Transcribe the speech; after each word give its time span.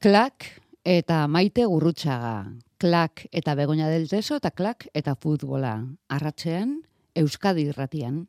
Klak 0.00 0.46
eta 0.88 1.26
maite 1.28 1.66
gurrutxaga. 1.68 2.54
Klak 2.80 3.26
eta 3.36 3.52
begonia 3.52 3.90
del 3.92 4.06
teso 4.08 4.38
eta 4.40 4.48
klak 4.48 4.86
eta 4.96 5.12
futbola. 5.12 5.74
Arratxean, 6.08 6.78
Euskadi 7.20 7.66
irratian. 7.68 8.22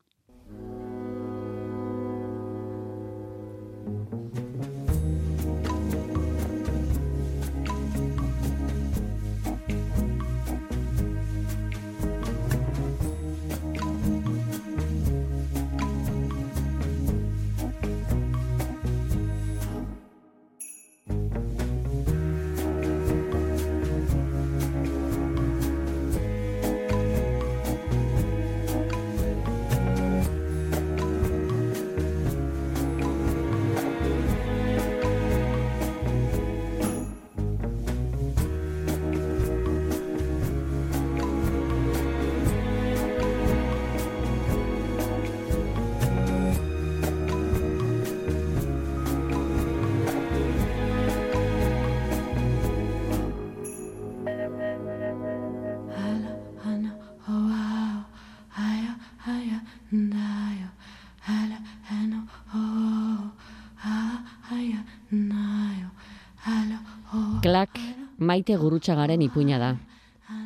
Maite 68.22 68.56
gurutxagaren 68.56 69.22
ipuina 69.26 69.58
da. 69.58 69.72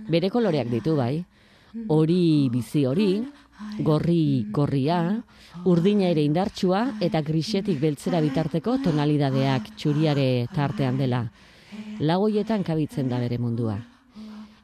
Bere 0.10 0.32
koloreak 0.32 0.72
ditu 0.72 0.96
bai. 0.96 1.20
Hori 1.92 2.48
bizi 2.50 2.86
hori, 2.88 3.20
gorri 3.84 4.48
gorria, 4.52 5.00
urdina 5.68 6.08
ere 6.08 6.24
indartsua 6.24 6.86
eta 7.04 7.22
grisetik 7.22 7.82
beltzera 7.82 8.22
bitarteko 8.24 8.78
tonalidadeak 8.84 9.74
txuriare 9.76 10.48
tartean 10.56 10.98
dela. 10.98 11.26
Lagoietan 12.00 12.64
kabitzen 12.64 13.12
da 13.12 13.20
bere 13.20 13.38
mundua. 13.38 13.76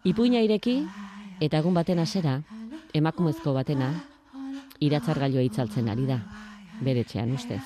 Ipuina 0.07 0.39
ireki 0.39 0.79
eta 1.43 1.59
egun 1.59 1.75
baten 1.75 1.99
hasera, 1.99 2.39
emakumezko 2.95 3.53
batena, 3.53 3.91
iratzargailua 4.79 5.43
itzaltzen 5.45 5.89
ari 5.91 6.07
da, 6.07 6.21
bere 6.81 7.03
txean 7.03 7.35
ustez. 7.35 7.63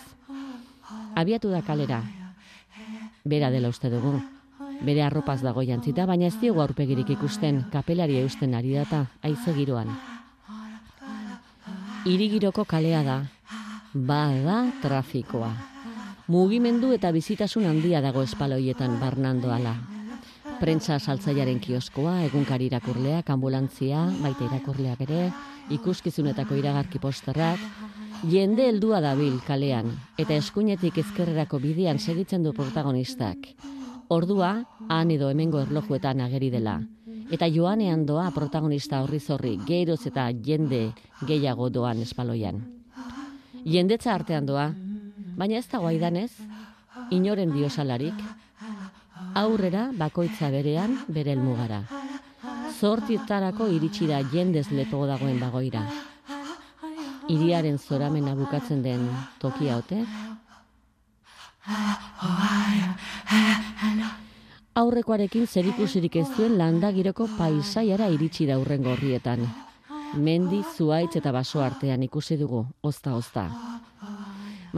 Abiatu 1.15 1.51
da 1.53 1.61
kalera, 1.61 2.01
bera 3.23 3.51
dela 3.53 3.69
uste 3.71 3.89
dugu, 3.93 4.17
bere 4.81 5.03
arropaz 5.03 5.41
dago 5.41 5.63
jantzita, 5.63 6.05
baina 6.05 6.27
ez 6.27 6.35
diogu 6.41 6.61
aurpegirik 6.61 7.09
ikusten 7.15 7.63
kapelari 7.71 8.17
eusten 8.21 8.55
ari 8.55 8.73
data 8.75 9.05
aize 9.23 9.53
giroan. 9.53 9.91
Irigiroko 12.05 12.65
kalea 12.65 13.01
da, 13.03 13.17
bada 13.93 14.65
trafikoa. 14.81 15.51
Mugimendu 16.27 16.91
eta 16.93 17.11
bizitasun 17.13 17.65
handia 17.69 18.01
dago 18.01 18.23
espaloietan 18.25 18.99
barnando 18.99 19.51
ala. 19.53 19.75
Prentsa 20.59 20.99
saltzaiaren 20.99 21.59
kioskoa, 21.59 22.21
egunkari 22.25 22.69
irakurleak, 22.69 23.29
ambulantzia, 23.29 24.05
baita 24.21 24.47
irakurleak 24.47 25.01
ere, 25.05 25.21
ikuskizunetako 25.75 26.57
iragarki 26.61 27.01
posterrak, 27.01 27.61
jende 28.31 28.69
heldua 28.69 29.01
dabil 29.03 29.37
kalean, 29.45 29.91
eta 30.17 30.37
eskuinetik 30.37 30.97
ezkerrerako 31.03 31.59
bidean 31.59 31.99
segitzen 31.99 32.45
du 32.45 32.53
protagonistak. 32.53 33.49
Ordua, 34.07 34.65
han 34.87 35.09
edo 35.11 35.31
hemengo 35.31 35.59
erlojuetan 35.63 36.21
ageri 36.21 36.51
dela. 36.53 36.75
Eta 37.33 37.47
joanean 37.49 38.05
doa 38.05 38.27
protagonista 38.31 39.01
horri 39.01 39.19
zorri, 39.19 39.55
geroz 39.65 40.05
eta 40.05 40.27
jende 40.45 40.91
gehiago 41.25 41.71
doan 41.73 42.03
espaloian. 42.03 42.61
Jendetza 43.65 44.13
artean 44.13 44.45
doa, 44.45 44.67
baina 45.35 45.57
ez 45.57 45.65
dago 45.71 45.89
aidanez, 45.89 46.29
inoren 47.09 47.49
diosalarik, 47.55 48.13
aurrera 49.33 49.89
bakoitza 49.97 50.51
berean 50.53 50.99
bere 51.07 51.33
elmugara. 51.33 51.81
Zortietarako 52.77 53.71
iritsi 53.73 54.05
da 54.05 54.21
jendez 54.29 54.67
lepo 54.69 55.05
dagoen 55.09 55.39
bagoira. 55.41 55.81
Iriaren 57.33 57.79
zoramena 57.79 58.35
bukatzen 58.37 58.83
den 58.85 59.09
tokia 59.41 59.79
ote, 59.81 60.03
Aurrekoarekin 64.75 65.47
zerikusirik 65.47 66.15
ez 66.21 66.27
duen 66.35 66.57
landagiroko 66.59 67.25
paisaiara 67.37 68.09
iritsi 68.13 68.45
da 68.45 68.59
urren 68.61 68.83
gorrietan. 68.85 69.41
Mendi, 70.15 70.61
zuaitz 70.77 71.15
eta 71.17 71.31
baso 71.33 71.63
artean 71.65 72.03
ikusi 72.05 72.37
dugu, 72.37 72.65
ozta-ozta. 72.83 73.47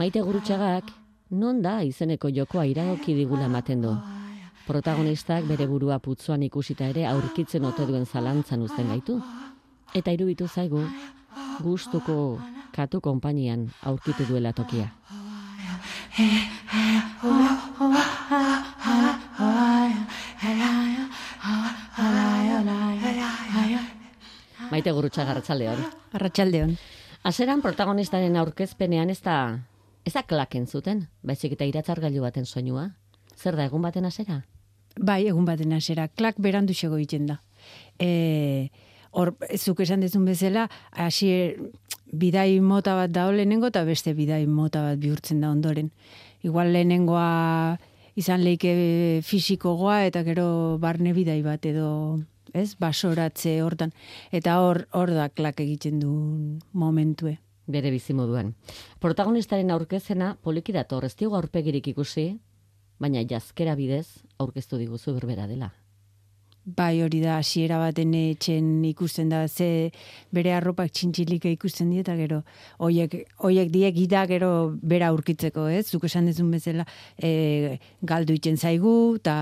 Maite 0.00 0.22
gurutxagak, 0.22 0.88
non 1.30 1.60
da 1.62 1.82
izeneko 1.84 2.30
jokoa 2.30 2.64
iragoki 2.70 3.14
digula 3.14 3.50
ematen 3.50 3.82
du. 3.84 3.92
Protagonistak 4.66 5.44
bere 5.50 5.66
burua 5.66 5.98
putzuan 5.98 6.42
ikusita 6.46 6.88
ere 6.94 7.06
aurkitzen 7.10 7.64
ote 7.64 7.86
duen 7.86 8.06
zalantzan 8.06 8.62
uzten 8.62 8.88
gaitu. 8.88 9.20
Eta 9.94 10.12
irubitu 10.12 10.48
zaigu, 10.48 10.84
gustuko 11.60 12.38
katu 12.72 13.00
konpainian 13.00 13.68
aurkitu 13.82 14.24
duela 14.28 14.52
tokia. 14.52 14.92
Maite 24.68 24.90
gurutxa 24.90 25.24
garratxaldeon. 25.24 25.84
Arratxaldeon. 26.18 26.74
Azeran 27.22 27.62
protagonistaren 27.62 28.34
aurkezpenean 28.36 29.10
ez 29.14 29.20
da, 29.22 29.36
ez 30.02 30.12
da 30.16 30.24
klaken 30.26 30.66
zuten, 30.66 31.06
baizik 31.22 31.54
eta 31.54 31.68
iratzargailu 31.70 32.26
baten 32.26 32.46
soinua. 32.46 32.88
Zer 33.38 33.54
da, 33.54 33.68
egun 33.70 33.86
baten 33.86 34.04
azera? 34.10 34.42
Bai, 34.98 35.28
egun 35.30 35.46
baten 35.46 35.72
hasera. 35.76 36.08
Klak 36.08 36.42
berandu 36.42 36.74
xego 36.74 36.98
egiten 36.98 37.30
da. 37.30 37.38
E, 38.02 38.70
hor, 39.14 39.36
zuk 39.54 39.86
esan 39.86 40.02
dezun 40.02 40.26
bezala, 40.26 40.66
hasi 40.90 41.54
bidai 42.12 42.60
mota 42.60 42.94
bat 42.94 43.10
da 43.12 43.28
lehenengo 43.32 43.68
eta 43.68 43.84
beste 43.84 44.14
bidai 44.14 44.46
mota 44.46 44.82
bat 44.82 44.98
bihurtzen 44.98 45.40
da 45.40 45.50
ondoren. 45.50 45.90
Igual 46.42 46.72
lehenengoa 46.72 47.78
izan 48.18 48.42
leike 48.44 49.20
fisikogoa 49.24 50.04
eta 50.06 50.22
gero 50.26 50.78
barne 50.78 51.12
bidai 51.14 51.42
bat 51.42 51.66
edo 51.66 52.20
ez, 52.52 52.74
basoratze 52.80 53.60
hortan. 53.62 53.92
Eta 54.32 54.58
hor, 54.62 54.86
hor 54.92 55.12
da 55.14 55.28
klak 55.28 55.60
egiten 55.60 56.00
du 56.00 56.12
momentue. 56.72 57.38
Bere 57.68 57.90
bizi 57.92 58.14
moduan. 58.16 58.54
Protagonistaren 58.98 59.70
aurkezena 59.70 60.36
poliki 60.42 60.72
dator, 60.72 61.04
ez 61.04 61.14
diogu 61.20 61.36
aurpegirik 61.36 61.90
ikusi, 61.92 62.30
baina 62.98 63.20
jazkera 63.28 63.76
bidez 63.76 64.06
aurkeztu 64.38 64.80
diguzu 64.80 65.12
berbera 65.18 65.46
dela. 65.46 65.74
Bai, 66.76 67.00
hori 67.00 67.22
da, 67.22 67.38
hasiera 67.40 67.78
baten 67.80 68.10
etxen 68.12 68.82
ikusten 68.84 69.30
da, 69.32 69.46
ze 69.48 69.88
bere 70.34 70.52
arropak 70.52 70.90
txintxilika 70.92 71.48
ikusten 71.54 71.88
dieta, 71.94 72.12
gero, 72.18 72.42
oiek, 72.84 73.14
oiek 73.48 73.70
diek 73.72 73.94
gida 73.96 74.26
gero 74.28 74.50
bera 74.82 75.08
aurkitzeko, 75.14 75.64
ez? 75.72 75.86
Zuk 75.88 76.04
esan 76.04 76.28
dezun 76.28 76.50
bezala, 76.52 76.84
e, 77.16 77.78
galdu 78.04 78.36
itzen 78.36 78.60
zaigu, 78.60 78.92
eta, 79.16 79.38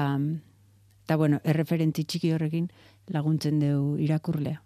eta 1.03 1.18
bueno, 1.18 1.41
erreferenti 1.42 2.04
txiki 2.06 2.30
horrekin 2.36 2.71
laguntzen 3.10 3.59
dugu 3.59 3.97
irakurlea. 4.06 4.62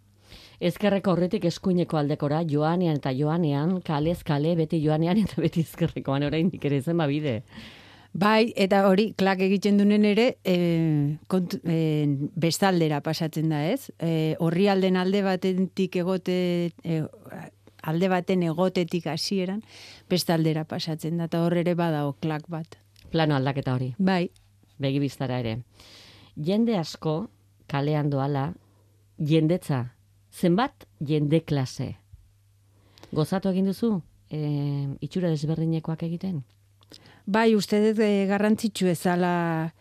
Ezkerreko 0.60 1.14
horretik 1.14 1.46
eskuineko 1.48 1.96
aldekora, 1.96 2.42
joanean 2.44 3.00
eta 3.00 3.14
joanean, 3.16 3.78
kalez 3.86 4.18
kale, 4.26 4.52
beti 4.58 4.82
joanean 4.84 5.24
eta 5.24 5.40
beti 5.40 5.64
ezkerrekoan 5.64 6.28
orain 6.28 6.52
ere 6.60 6.82
zen 6.82 7.06
bide. 7.08 7.40
Bai, 8.12 8.52
eta 8.58 8.82
hori, 8.88 9.12
klak 9.14 9.38
egiten 9.44 9.76
dunen 9.78 10.04
ere, 10.04 10.34
e, 10.42 10.54
kont, 11.30 11.54
e, 11.62 12.08
bestaldera 12.42 12.98
pasatzen 13.06 13.52
da, 13.52 13.62
ez? 13.70 13.92
E, 14.02 14.34
horri 14.42 14.66
alden 14.68 14.98
alde 14.98 15.22
batetik 15.22 16.00
egote, 16.02 16.72
e, 16.82 16.98
alde 17.86 18.10
baten 18.10 18.42
egotetik 18.42 19.06
hasieran 19.06 19.62
bestaldera 20.10 20.66
pasatzen 20.66 21.22
da, 21.22 21.30
eta 21.30 21.44
hor 21.44 21.54
ere 21.62 21.76
badao 21.78 22.16
klak 22.18 22.50
bat. 22.50 22.80
Plano 23.14 23.38
aldaketa 23.38 23.78
hori. 23.78 23.94
Bai. 23.98 24.28
Begi 24.82 24.98
biztara 24.98 25.38
ere. 25.38 25.60
Jende 26.34 26.76
asko, 26.80 27.28
kalean 27.70 28.10
doala, 28.10 28.50
jendetza, 29.18 29.84
zenbat 30.34 30.86
jende 30.98 31.44
klase. 31.44 31.92
Gozatu 33.12 33.50
egin 33.54 33.70
duzu, 33.70 34.00
e, 34.30 34.40
itxura 35.00 35.30
desberdinekoak 35.30 36.02
egiten? 36.02 36.42
Bai, 37.26 37.54
uste 37.54 37.80
dut 37.84 38.00
e, 38.04 38.26
garrantzitsu 38.30 38.88
ezala 38.90 39.72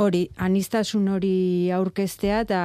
hori, 0.00 0.26
anistasun 0.36 1.08
hori 1.08 1.70
aurkeztea 1.74 2.42
eta 2.46 2.60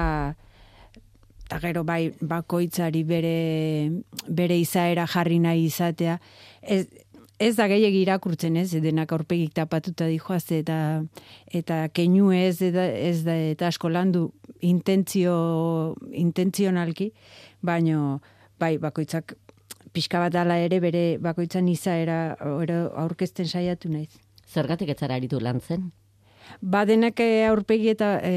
eta 1.46 1.60
gero 1.62 1.84
bai 1.86 2.10
bakoitzari 2.22 3.04
bere, 3.06 3.92
bere 4.28 4.58
izaera 4.58 5.06
jarri 5.06 5.38
nahi 5.40 5.68
izatea. 5.70 6.18
Ez, 6.62 6.86
ez 7.40 7.54
da 7.58 7.68
gehiagi 7.70 8.02
irakurtzen 8.02 8.58
ez, 8.58 8.72
denak 8.82 9.12
aurpegik 9.14 9.54
tapatuta 9.54 10.08
dijoazte 10.10 10.60
eta 10.64 10.80
eta 11.54 11.86
keinu 11.94 12.32
ez, 12.34 12.62
eta, 12.66 12.88
ez 12.88 13.24
da 13.28 13.36
eta 13.52 13.70
asko 13.70 13.92
landu 13.94 14.30
intentzio, 14.66 15.96
intentzionalki, 16.12 17.12
baino 17.62 18.22
bai 18.60 18.78
bakoitzak 18.82 19.36
pixka 19.96 20.20
bat 20.20 20.36
ala 20.36 20.58
ere 20.60 20.82
bere 20.84 21.04
bakoitzan 21.24 21.70
izaera 21.72 22.36
aurkezten 22.44 23.48
saiatu 23.48 23.92
naiz. 23.92 24.12
Zergatik 24.46 24.92
ez 24.92 25.00
zara 25.00 25.16
aritu 25.16 25.40
lan 25.40 25.62
zen? 25.62 25.92
Badenak 26.62 27.20
eh, 27.24 27.48
aurpegi 27.48 27.90
eta 27.96 28.20
e, 28.24 28.34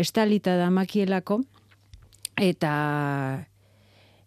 estalita 0.00 0.54
da 0.56 0.70
makielako, 0.72 1.42
eta 2.40 2.72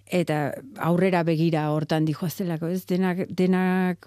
eta 0.06 0.38
aurrera 0.86 1.24
begira 1.26 1.70
hortan 1.74 2.06
dijoaztelako, 2.06 2.70
ez? 2.70 2.84
Denak, 2.86 3.26
denak 3.30 4.06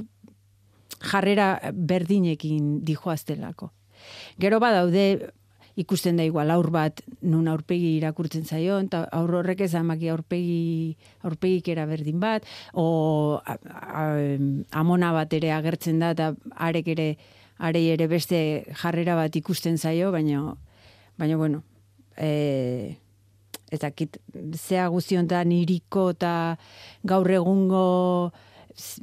jarrera 1.03 1.49
berdinekin 1.75 2.79
dijoaztelako. 2.87 3.73
Gero 4.38 4.61
badaude 4.62 5.32
ikusten 5.79 6.19
da 6.19 6.27
igual 6.27 6.51
aur 6.51 6.71
bat 6.75 7.03
nun 7.23 7.49
aurpegi 7.49 7.95
irakurtzen 8.01 8.45
zaio 8.45 8.79
eta 8.83 9.05
aur 9.15 9.37
horrek 9.41 9.63
ez 9.67 9.75
amaki 9.79 10.11
aurpegi 10.11 10.97
aurpegik 11.23 11.71
era 11.75 11.87
berdin 11.87 12.19
bat 12.21 12.47
o 12.75 13.41
amona 14.83 15.13
bat 15.15 15.33
ere 15.39 15.53
agertzen 15.55 16.03
da 16.03 16.13
eta 16.17 16.33
arek 16.69 16.95
ere 16.97 17.09
arei 17.59 17.89
ere 17.95 18.09
beste 18.11 18.41
jarrera 18.83 19.17
bat 19.19 19.37
ikusten 19.37 19.79
zaio 19.79 20.11
baina 20.15 20.55
baina 21.19 21.37
bueno 21.37 21.63
e, 22.17 22.99
ez 23.71 23.81
dakit 23.81 24.19
zea 24.55 24.89
guztiontan 24.89 25.53
iriko 25.53 26.11
eta 26.15 26.35
gaur 27.05 27.31
egungo 27.31 27.87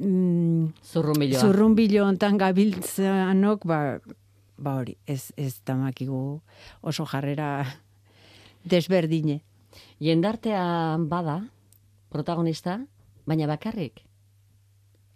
mm, 0.00 0.72
zurrunbiloa 0.92 1.40
zurrunbilo 1.40 2.06
hontan 2.06 2.36
gabiltzanok 2.40 3.64
ba 3.64 3.80
ba 4.56 4.76
hori, 4.80 4.96
ez, 5.06 5.32
ez 5.36 5.60
tamakigu 5.64 6.40
oso 6.82 7.06
jarrera 7.06 7.66
desberdine. 8.64 9.40
Jendartea 10.00 10.96
bada, 10.98 11.40
protagonista, 12.08 12.80
baina 13.26 13.46
bakarrik. 13.46 14.02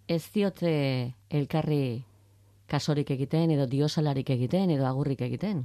Ez 0.09 0.25
diote 0.35 0.73
elkarri 1.31 2.05
kasorik 2.71 3.11
egiten, 3.11 3.51
edo 3.51 3.67
diosalarik 3.67 4.31
egiten, 4.31 4.71
edo 4.71 4.87
agurrik 4.87 5.23
egiten. 5.27 5.65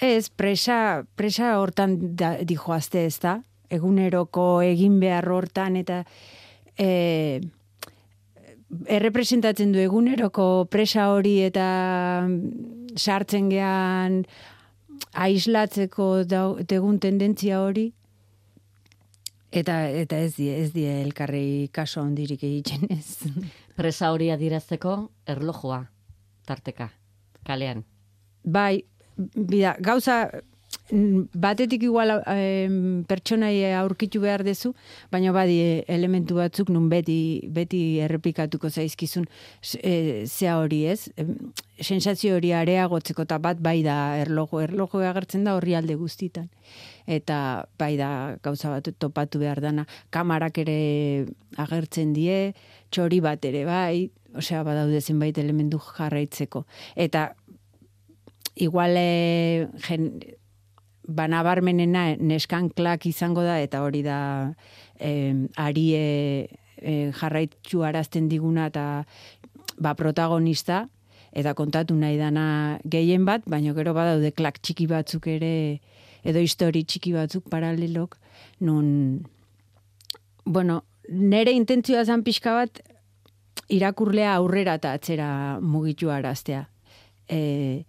Ez, 0.00 0.28
presa, 0.28 1.04
presa 1.16 1.56
hortan 1.58 1.96
da, 2.16 2.36
dijoazte 2.44 3.06
ez 3.06 3.18
da, 3.22 3.38
eguneroko 3.72 4.60
egin 4.62 5.00
behar 5.00 5.26
hortan, 5.32 5.78
eta 5.80 6.02
e, 6.78 7.40
errepresentatzen 8.86 9.72
du 9.72 9.80
eguneroko 9.82 10.66
presa 10.70 11.08
hori 11.14 11.38
eta 11.46 11.66
sartzen 12.96 13.50
gean 13.52 14.24
aislatzeko 15.12 16.08
degun 16.24 16.98
tendentzia 17.00 17.60
hori? 17.62 17.90
Eta 19.56 19.86
eta 19.88 20.18
ez 20.20 20.34
die 20.36 20.52
ez 20.56 20.72
die 20.74 20.90
elkarri 21.02 21.68
kaso 21.72 22.02
hondirik 22.02 22.42
egiten 22.44 22.88
ez. 22.90 23.24
Presa 23.78 24.10
hori 24.12 24.30
adirazteko 24.32 24.96
erlojua 25.26 25.84
tarteka 26.46 26.90
kalean. 27.46 27.84
Bai 28.44 28.84
bida 29.16 29.76
gauza 29.80 30.26
batetik 30.90 31.82
igual 31.82 32.22
eh, 32.26 32.68
pertsonai 33.08 33.74
aurkitu 33.74 34.20
behar 34.20 34.44
dezu, 34.46 34.72
baina 35.10 35.32
badi 35.32 35.82
elementu 35.88 36.36
batzuk 36.38 36.70
nun 36.70 36.88
beti, 36.88 37.48
beti 37.50 37.98
errepikatuko 38.04 38.70
zaizkizun 38.70 39.26
e, 39.82 40.26
zea 40.26 40.58
hori 40.58 40.84
ez. 40.86 41.10
Sensazio 41.80 42.36
hori 42.36 42.52
areagotzeko 42.54 43.26
eta 43.26 43.38
bat 43.42 43.58
bai 43.60 43.82
da 43.82 44.16
erlogo, 44.20 44.60
erlogo 44.62 45.02
agertzen 45.02 45.44
da 45.44 45.56
horri 45.56 45.74
alde 45.74 45.96
guztitan. 45.98 46.48
Eta 47.06 47.66
bai 47.78 47.96
da 47.98 48.36
gauza 48.42 48.70
bat 48.70 48.88
topatu 48.98 49.42
behar 49.42 49.60
dana, 49.60 49.86
kamarak 50.10 50.62
ere 50.62 51.26
agertzen 51.58 52.14
die, 52.14 52.54
txori 52.90 53.20
bat 53.20 53.44
ere 53.44 53.66
bai, 53.66 54.08
osea 54.36 54.62
badaude 54.62 55.00
zenbait 55.00 55.36
elementu 55.38 55.82
jarraitzeko. 55.82 56.64
Eta 56.94 57.32
igual 58.56 58.96
e, 58.96 59.68
jen, 59.84 60.12
banabarmenena 61.06 62.16
neskan 62.18 62.68
klak 62.70 63.06
izango 63.06 63.42
da, 63.46 63.58
eta 63.62 63.82
hori 63.82 64.02
da 64.02 64.18
eh, 64.98 65.34
arie 65.56 66.02
eh, 66.76 67.12
jarraitzu 67.14 67.82
arazten 67.86 68.28
diguna 68.28 68.68
eta 68.72 69.04
ba, 69.78 69.94
protagonista, 69.94 70.86
eta 71.36 71.54
kontatu 71.54 71.94
nahi 71.94 72.18
dana 72.18 72.78
gehien 72.84 73.24
bat, 73.28 73.44
baina 73.46 73.74
gero 73.76 73.94
badaude 73.94 74.32
klak 74.32 74.60
txiki 74.62 74.88
batzuk 74.90 75.28
ere, 75.28 75.80
edo 76.26 76.42
histori 76.42 76.84
txiki 76.84 77.12
batzuk 77.14 77.48
paralelok, 77.52 78.16
nun, 78.60 79.26
bueno, 80.44 80.82
nere 81.08 81.52
intentzioa 81.54 82.04
zan 82.04 82.24
pixka 82.26 82.54
bat, 82.56 82.80
irakurlea 83.72 84.34
aurrera 84.36 84.76
eta 84.78 84.94
atzera 84.96 85.28
mugitu 85.60 86.10
araztea. 86.10 86.66
E, 87.28 87.84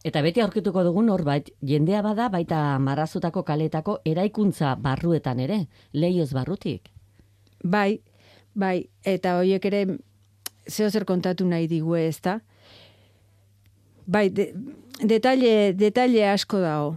Eta 0.00 0.22
beti 0.24 0.40
aurkituko 0.40 0.82
dugun 0.86 1.10
norbait, 1.10 1.50
jendea 1.60 2.00
bada 2.02 2.30
baita 2.32 2.78
marrazutako 2.80 3.42
kaletako 3.44 3.98
eraikuntza 4.08 4.74
barruetan 4.80 5.42
ere, 5.44 5.66
leioz 5.92 6.30
barrutik. 6.32 6.88
Bai, 7.62 8.00
bai, 8.54 8.88
eta 9.04 9.36
horiek 9.36 9.66
ere 9.68 9.82
zeo 10.70 10.88
zer 10.88 11.04
kontatu 11.04 11.44
nahi 11.44 11.68
digu 11.68 11.98
ez 12.00 12.16
da. 12.24 12.38
Bai, 14.06 14.30
de, 14.32 14.50
detalle, 15.04 15.74
detalle 15.76 16.24
asko 16.30 16.64
dago. 16.64 16.94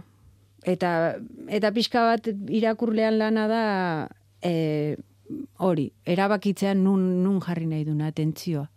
Eta, 0.64 1.18
eta 1.52 1.70
pixka 1.76 2.06
bat 2.08 2.30
irakurlean 2.48 3.18
lana 3.20 3.44
da 3.50 3.64
e, 4.40 4.96
hori, 5.60 5.90
erabakitzean 6.08 6.80
nun, 6.80 7.04
nun 7.22 7.42
jarri 7.44 7.68
nahi 7.68 7.84
duna 7.84 8.08
atentzioa 8.08 8.70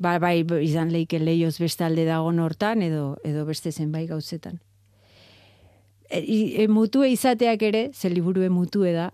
ba, 0.00 0.18
bai 0.18 0.40
izan 0.64 0.90
leike 0.92 1.20
leioz 1.20 1.58
bestalde 1.60 2.06
dago 2.08 2.32
hortan 2.32 2.82
edo 2.82 3.16
edo 3.24 3.44
beste 3.44 3.72
zenbait 3.72 4.08
gauzetan. 4.08 4.58
E, 6.10 6.64
e, 6.64 6.66
mutue 6.68 7.10
izateak 7.12 7.62
ere, 7.62 7.90
ze 7.92 8.10
liburu 8.10 8.42
mutue 8.50 8.92
da, 8.92 9.12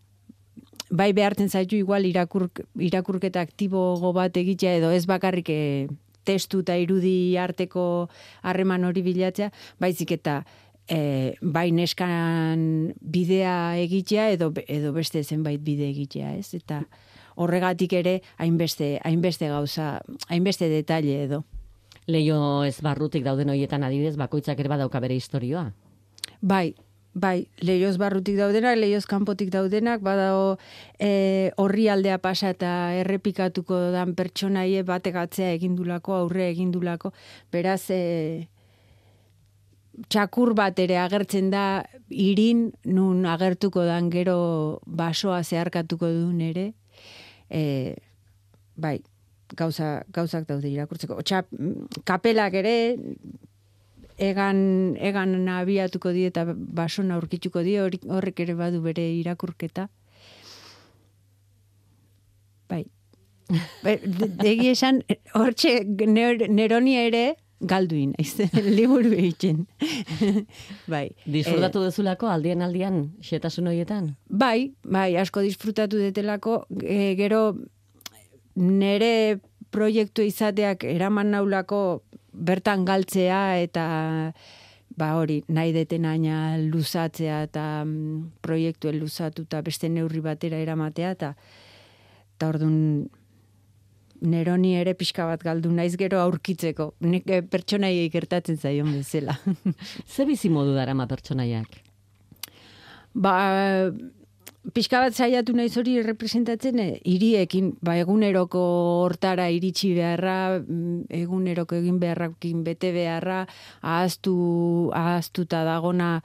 bai 0.90 1.12
behartzen 1.12 1.50
zaitu 1.50 1.76
igual 1.76 2.06
irakur, 2.06 2.48
irakurketa 2.78 3.40
aktibo 3.40 4.12
bat 4.12 4.36
egitea 4.36 4.76
edo 4.78 4.90
ez 4.90 5.04
bakarrik 5.06 5.50
e, 5.50 5.88
testu 6.24 6.62
eta 6.64 6.76
irudi 6.76 7.36
arteko 7.36 8.08
harreman 8.42 8.84
hori 8.84 9.02
bilatzea, 9.02 9.50
baizik 9.78 10.16
eta 10.16 10.44
e, 10.88 11.34
bai 11.42 11.70
neskan 11.72 12.94
bidea 13.00 13.76
egitea 13.82 14.30
edo, 14.34 14.52
edo 14.66 14.92
beste 14.92 15.22
zenbait 15.22 15.60
bide 15.62 15.90
egitea, 15.90 16.34
ez? 16.38 16.54
Eta 16.54 16.84
horregatik 17.36 17.92
ere 17.92 18.20
hainbeste 18.38 18.96
hainbeste 19.04 19.48
gauza, 19.52 20.00
hainbeste 20.28 20.68
detaile 20.72 21.22
edo. 21.24 21.44
Leio 22.06 22.64
ez 22.64 22.80
barrutik 22.82 23.24
dauden 23.26 23.50
hoietan 23.50 23.84
adibidez 23.86 24.16
bakoitzak 24.16 24.60
ere 24.62 24.70
badauka 24.70 25.00
bere 25.02 25.16
historioa. 25.18 25.70
Bai, 26.40 26.74
bai, 27.14 27.48
leioz 27.64 27.96
barrutik 27.98 28.36
daudenak, 28.38 28.76
leioz 28.78 29.04
kanpotik 29.10 29.50
daudenak, 29.50 30.02
badao 30.06 30.58
e, 30.98 31.50
horri 31.56 31.88
aldea 31.88 32.18
pasa 32.22 32.52
eta 32.54 32.72
errepikatuko 33.00 33.78
dan 33.94 34.14
pertsonaie 34.18 34.84
bategatzea 34.86 35.50
egindulako, 35.56 36.14
aurre 36.20 36.50
egindulako, 36.52 37.12
beraz, 37.52 37.88
e, 37.90 38.46
txakur 40.12 40.52
bat 40.54 40.78
ere 40.78 40.98
agertzen 41.00 41.50
da 41.50 41.84
irin 42.10 42.68
nun 42.84 43.24
agertuko 43.26 43.86
dan 43.88 44.10
gero 44.12 44.80
basoa 44.86 45.42
zeharkatuko 45.42 46.10
duen 46.12 46.42
ere, 46.44 46.66
e, 47.50 47.94
bai, 48.76 49.00
gauza, 49.54 50.02
gauzak 50.12 50.46
daude 50.48 50.70
irakurtzeko. 50.70 51.18
Otsa, 51.22 51.44
kapelak 52.04 52.54
ere, 52.58 52.76
egan, 54.18 54.58
egan 54.98 55.36
abiatuko 55.56 56.12
die 56.16 56.26
eta 56.30 56.46
basona 56.48 57.16
aurkituko 57.16 57.62
die, 57.66 57.78
horrek 57.80 58.40
ere 58.46 58.56
badu 58.58 58.82
bere 58.82 59.06
irakurketa. 59.20 59.88
Bai. 62.68 62.84
Egi 64.52 64.70
esan, 64.72 65.02
hortxe, 65.34 65.78
neronia 65.86 67.06
ere, 67.06 67.26
galduin, 67.60 68.12
ez, 68.18 68.34
liburu 68.78 69.12
egiten. 69.16 69.64
bai. 70.92 71.08
Disfrutatu 71.24 71.82
e, 71.82 71.90
dezulako 71.90 72.28
aldien 72.30 72.62
aldian 72.62 73.12
xetasun 73.24 73.70
horietan? 73.70 74.14
Bai, 74.28 74.72
bai, 74.84 75.16
asko 75.20 75.44
disfrutatu 75.44 76.00
detelako, 76.00 76.64
e, 76.82 77.14
gero 77.18 77.56
nere 78.56 79.40
proiektu 79.72 80.24
izateak 80.24 80.86
eraman 80.88 81.32
naulako 81.34 81.80
bertan 82.32 82.84
galtzea 82.84 83.58
eta 83.60 83.86
ba 84.96 85.12
hori, 85.18 85.42
nahi 85.52 85.74
deten 85.76 86.06
aina 86.08 86.56
luzatzea 86.60 87.42
eta 87.48 87.84
mm, 87.84 88.40
proiektuen 88.44 88.98
luzatu 89.00 89.44
eta 89.44 89.60
beste 89.64 89.90
neurri 89.92 90.22
batera 90.24 90.60
eramatea, 90.62 91.12
eta 91.12 91.34
eta 92.36 92.48
orduan 92.52 92.78
neroni 94.20 94.76
ere 94.80 94.94
pixka 94.94 95.26
bat 95.26 95.42
galdu 95.42 95.72
naiz 95.72 95.94
gero 95.96 96.20
aurkitzeko. 96.22 96.92
Nik 97.00 97.28
eh, 97.30 97.42
pertsonaiei 97.42 98.08
gertatzen 98.12 98.56
zaion 98.56 98.92
bezala. 98.92 99.38
Ze 100.14 100.24
bizi 100.28 100.52
modu 100.52 100.74
darama 100.76 101.06
pertsonaiak? 101.10 101.82
ba, 103.16 103.34
pixka 104.76 105.00
bat 105.04 105.16
saiatu 105.16 105.54
naiz 105.56 105.72
hori 105.78 105.96
representatzen 106.04 106.80
eh, 106.82 106.90
hiriekin, 107.08 107.72
ba, 107.84 107.96
eguneroko 108.02 108.62
hortara 109.06 109.48
iritsi 109.54 109.94
beharra, 109.96 110.58
mm, 110.60 111.06
eguneroko 111.22 111.78
egin 111.80 112.00
beharrakin 112.02 112.64
bete 112.66 112.92
beharra, 112.96 113.44
ahaztu, 113.82 114.36
ahaztuta 114.94 115.64
dagona, 115.66 116.20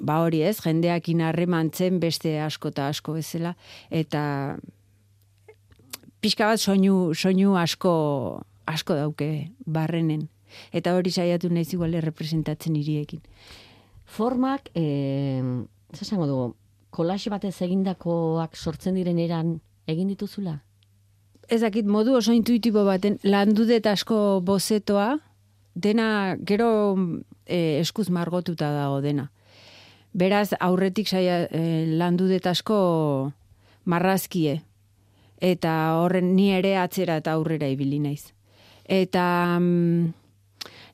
ba 0.00 0.22
hori 0.24 0.40
ez, 0.48 0.56
jendeakin 0.64 1.20
harremantzen 1.26 2.00
beste 2.00 2.38
asko 2.40 2.72
eta 2.72 2.88
asko 2.94 3.18
bezala, 3.18 3.54
eta 3.92 4.56
pixka 6.26 6.48
bat 6.50 6.58
soinu, 6.58 7.14
soinu 7.14 7.54
asko, 7.60 7.92
asko 8.66 8.98
dauke 8.98 9.52
barrenen. 9.62 10.26
Eta 10.74 10.96
hori 10.96 11.12
saiatu 11.14 11.50
naiz 11.54 11.68
igual 11.74 11.94
representatzen 12.02 12.74
hiriekin. 12.74 13.22
Formak, 14.06 14.70
eh, 14.74 15.42
esango 15.94 16.26
dugu, 16.26 16.46
kolaxe 16.90 17.30
batez 17.30 17.54
egindakoak 17.62 18.56
sortzen 18.56 18.98
diren 18.98 19.18
eran 19.22 19.60
egin 19.86 20.10
dituzula? 20.10 20.58
Ezakit 21.52 21.86
modu 21.86 22.16
oso 22.18 22.34
intuitibo 22.34 22.82
baten 22.84 23.20
landu 23.22 23.66
dut 23.68 23.86
asko 23.86 24.40
bozetoa, 24.42 25.20
dena 25.74 26.36
gero 26.42 26.96
e, 27.46 27.78
eskuz 27.82 28.08
margotuta 28.10 28.72
dago 28.74 29.02
dena. 29.04 29.28
Beraz, 30.16 30.56
aurretik 30.58 31.06
saia 31.06 31.44
e, 31.46 31.84
landu 32.00 32.26
dut 32.26 32.46
asko 32.50 32.78
marrazkie, 33.84 34.62
eta 35.40 35.72
horren 36.00 36.34
ni 36.36 36.50
ere 36.54 36.76
atzera 36.80 37.18
eta 37.20 37.36
aurrera 37.36 37.68
ibili 37.68 37.98
naiz. 38.00 38.32
Eta 38.86 39.58
mm, 39.58 40.12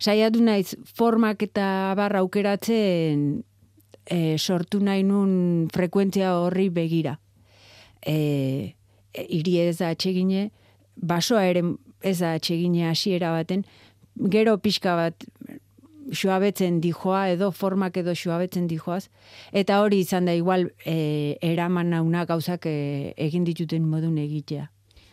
saiatu 0.03 0.43
naiz 0.43 0.75
formak 0.97 1.43
eta 1.47 1.95
barra 1.97 2.23
aukeratzen 2.25 3.43
e, 4.07 4.39
sortu 4.39 4.81
nahi 4.81 5.05
nun 5.07 5.69
frekuentzia 5.73 6.35
horri 6.39 6.69
begira. 6.71 7.19
E, 8.03 8.75
e, 9.15 9.27
iri 9.29 9.59
ez 9.63 9.79
da 9.79 9.93
atxegine, 9.95 10.51
basoa 10.97 11.45
ere 11.47 11.63
ez 12.03 12.19
da 12.19 12.35
atxegine 12.39 12.89
hasiera 12.89 13.31
baten, 13.37 13.65
gero 14.33 14.59
pixka 14.59 14.97
bat 14.99 15.25
suabetzen 16.13 16.81
dijoa 16.81 17.29
edo 17.33 17.51
formak 17.53 17.97
edo 17.97 18.15
suabetzen 18.15 18.67
dijoaz, 18.69 19.09
eta 19.53 19.81
hori 19.83 20.03
izan 20.05 20.29
da 20.29 20.35
igual 20.35 20.69
e, 20.85 21.39
eraman 21.41 21.91
nauna 21.91 22.25
gauzak 22.29 22.67
e, 22.67 23.15
egin 23.17 23.45
dituten 23.45 23.89
modun 23.89 24.19
egitea. 24.19 24.69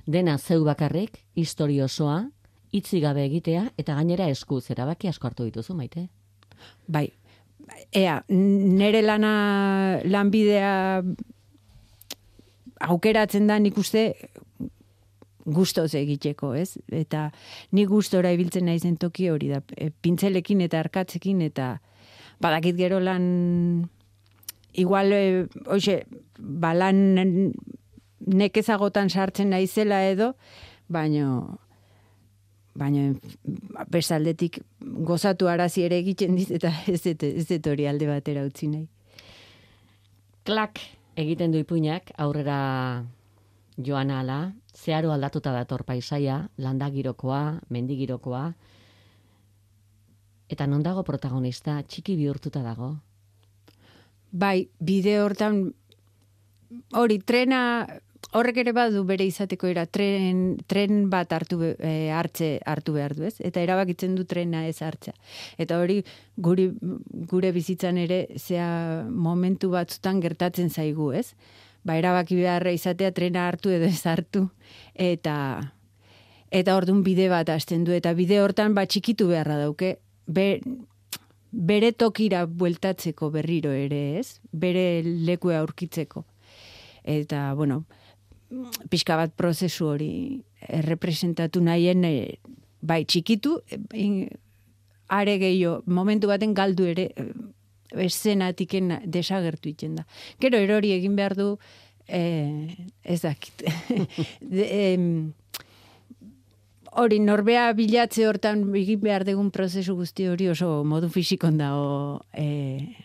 Dena 0.06 0.38
zeu 0.38 0.64
bakarrik, 0.66 1.22
historio 1.36 1.86
osoa, 1.86 2.24
itzi 2.72 3.00
gabe 3.00 3.24
egitea, 3.26 3.70
eta 3.78 3.96
gainera 3.96 4.30
eskuz, 4.30 4.70
erabaki 4.72 5.10
asko 5.10 5.30
hartu 5.30 5.48
dituzu, 5.48 5.76
maite? 5.78 6.08
Bai, 6.88 7.08
ea, 7.96 8.20
nere 8.30 9.02
lana 9.06 9.34
lanbidea 10.06 11.02
aukeratzen 12.80 13.48
da 13.48 13.60
nik 13.60 13.78
uste 13.78 14.14
gustoz 15.46 15.94
egiteko, 15.96 16.54
ez? 16.56 16.78
Eta 16.92 17.30
ni 17.72 17.86
gustora 17.90 18.32
ibiltzen 18.36 18.66
naizen 18.66 18.98
toki 18.98 19.30
hori 19.30 19.50
da, 19.54 19.62
e, 19.78 19.90
pintzelekin 19.90 20.62
eta 20.66 20.80
arkatzekin 20.80 21.42
eta 21.46 21.80
badakit 22.42 22.78
gero 22.78 23.00
lan 23.00 23.90
igual 24.74 25.12
e, 25.14 25.24
hoxe, 25.66 26.04
balan 26.38 27.54
nekezagotan 28.20 29.10
sartzen 29.10 29.50
naizela 29.56 30.04
edo, 30.10 30.34
baino 30.90 31.60
baina 32.80 33.14
besaldetik 33.92 34.62
gozatu 34.80 35.50
arazi 35.52 35.84
ere 35.88 35.98
egiten 36.00 36.38
dit 36.40 36.52
eta 36.60 36.72
ez 36.94 37.02
dut 37.04 37.26
ez 37.28 37.46
dut 37.50 37.68
hori 37.74 37.88
alde 37.90 38.08
batera 38.10 38.46
utzi 38.48 38.70
nahi. 38.72 38.88
Klak 40.48 40.82
egiten 41.20 41.52
du 41.52 41.60
ipuinak 41.60 42.14
aurrera 42.18 42.60
joan 43.78 44.12
ala, 44.12 44.40
zeharo 44.80 45.12
aldatuta 45.12 45.52
dator 45.52 45.84
paisaia, 45.84 46.48
landagirokoa, 46.58 47.60
mendigirokoa, 47.70 48.46
eta 50.50 50.68
non 50.68 50.84
dago 50.84 51.04
protagonista, 51.04 51.82
txiki 51.84 52.16
bihurtuta 52.18 52.64
dago? 52.66 52.96
Bai, 54.32 54.70
bide 54.80 55.20
hortan, 55.22 55.62
hori, 56.98 57.20
trena, 57.26 57.62
horrek 58.38 58.60
ere 58.62 58.74
badu 58.78 59.04
bere 59.10 59.26
izateko 59.26 59.70
era 59.70 59.86
tren, 59.86 60.58
tren 60.70 61.08
bat 61.10 61.32
hartu 61.34 61.62
e, 61.72 61.94
hartze 62.14 62.52
hartu 62.68 62.94
behar 62.98 63.16
du, 63.18 63.26
ez? 63.30 63.36
Eta 63.46 63.64
erabakitzen 63.66 64.16
du 64.18 64.26
trena 64.30 64.66
ez 64.70 64.78
hartza. 64.86 65.16
Eta 65.58 65.80
hori 65.82 66.02
guri, 66.38 66.70
gure 67.32 67.52
bizitzan 67.56 67.98
ere 67.98 68.26
zea 68.38 68.70
momentu 69.10 69.72
batzutan 69.74 70.22
gertatzen 70.22 70.70
zaigu, 70.70 71.12
ez? 71.14 71.34
Ba 71.84 71.98
erabaki 71.98 72.36
beharra 72.36 72.72
izatea 72.76 73.12
trena 73.16 73.48
hartu 73.48 73.72
edo 73.72 73.88
ez 73.88 74.06
hartu 74.06 74.50
eta 74.94 75.36
eta 76.52 76.76
ordun 76.76 77.04
bide 77.06 77.30
bat 77.30 77.50
hasten 77.50 77.84
du 77.86 77.94
eta 77.94 78.14
bide 78.18 78.42
hortan 78.42 78.74
ba 78.74 78.86
txikitu 78.86 79.30
beharra 79.30 79.58
dauke. 79.62 79.98
Be, 80.28 80.62
bere 81.52 81.92
tokira 81.92 82.46
bueltatzeko 82.46 83.30
berriro 83.34 83.72
ere, 83.74 84.20
ez? 84.20 84.40
Bere 84.52 85.02
leku 85.04 85.54
aurkitzeko. 85.54 86.26
Eta, 87.10 87.54
bueno, 87.58 87.84
pixka 88.90 89.18
bat 89.18 89.34
prozesu 89.38 89.88
hori 89.94 90.12
errepresentatu 90.68 91.62
nahien 91.62 92.04
e, 92.06 92.40
bai 92.82 93.04
txikitu 93.06 93.60
e, 93.70 94.28
are 95.10 95.38
gehiago 95.42 95.82
momentu 95.86 96.30
baten 96.30 96.54
galdu 96.58 96.90
ere 96.90 97.10
e, 97.16 97.28
eszenatiken 97.92 99.00
desagertu 99.06 99.70
iten 99.70 99.96
da. 100.00 100.06
Gero 100.40 100.58
erori 100.58 100.92
egin 100.94 101.16
behar 101.16 101.36
du 101.36 101.58
e, 102.08 102.76
ez 103.04 103.22
dakit. 103.22 103.64
hori 107.00 107.20
norbea 107.22 107.72
bilatze 107.78 108.26
hortan 108.28 108.64
egin 108.76 109.02
behar 109.02 109.26
dugun 109.28 109.52
prozesu 109.52 109.96
guzti 109.96 110.28
hori 110.28 110.50
oso 110.50 110.84
modu 110.84 111.10
fisikon 111.10 111.58
dago 111.58 112.22
e, 112.34 112.96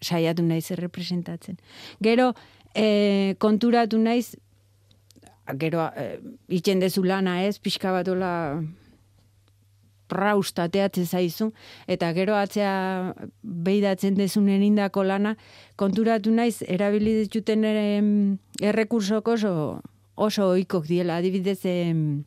saiatu 0.00 0.42
naiz 0.42 0.70
errepresentatzen. 0.70 1.58
Gero 2.00 2.32
e, 2.74 3.34
konturatu 3.38 3.98
naiz 3.98 4.36
gero 5.58 5.88
e, 5.96 6.18
itxen 6.48 6.80
dezu 6.80 7.04
lana 7.04 7.42
ez, 7.46 7.58
pixka 7.58 7.92
bat 7.92 8.08
ola 10.10 10.30
praustateatzen 10.30 11.06
zaizu, 11.06 11.52
eta 11.86 12.12
gero 12.12 12.36
atzea 12.36 13.14
behidatzen 13.42 14.14
dezunen 14.14 14.62
indako 14.62 15.04
lana, 15.04 15.36
konturatu 15.76 16.30
naiz, 16.30 16.62
erabili 16.66 17.24
dituten 17.24 17.64
errekursok 18.60 19.28
oso, 19.28 19.80
oso 20.16 20.50
oikok 20.50 20.86
diela, 20.86 21.16
adibidez, 21.16 21.64
em, 21.64 22.24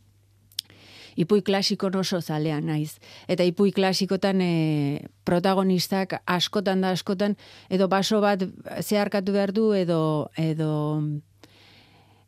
ipui 1.16 1.42
klasikon 1.42 1.96
oso 1.96 2.22
zalea 2.22 2.60
naiz. 2.62 3.00
Eta 3.28 3.44
ipui 3.44 3.72
klasikotan 3.72 4.42
e, 4.42 5.08
protagonistak 5.26 6.22
askotan 6.26 6.82
da 6.82 6.92
askotan, 6.92 7.38
edo 7.70 7.88
baso 7.88 8.22
bat 8.22 8.44
zeharkatu 8.82 9.32
behar 9.32 9.54
du, 9.54 9.74
edo, 9.74 10.30
edo 10.38 11.22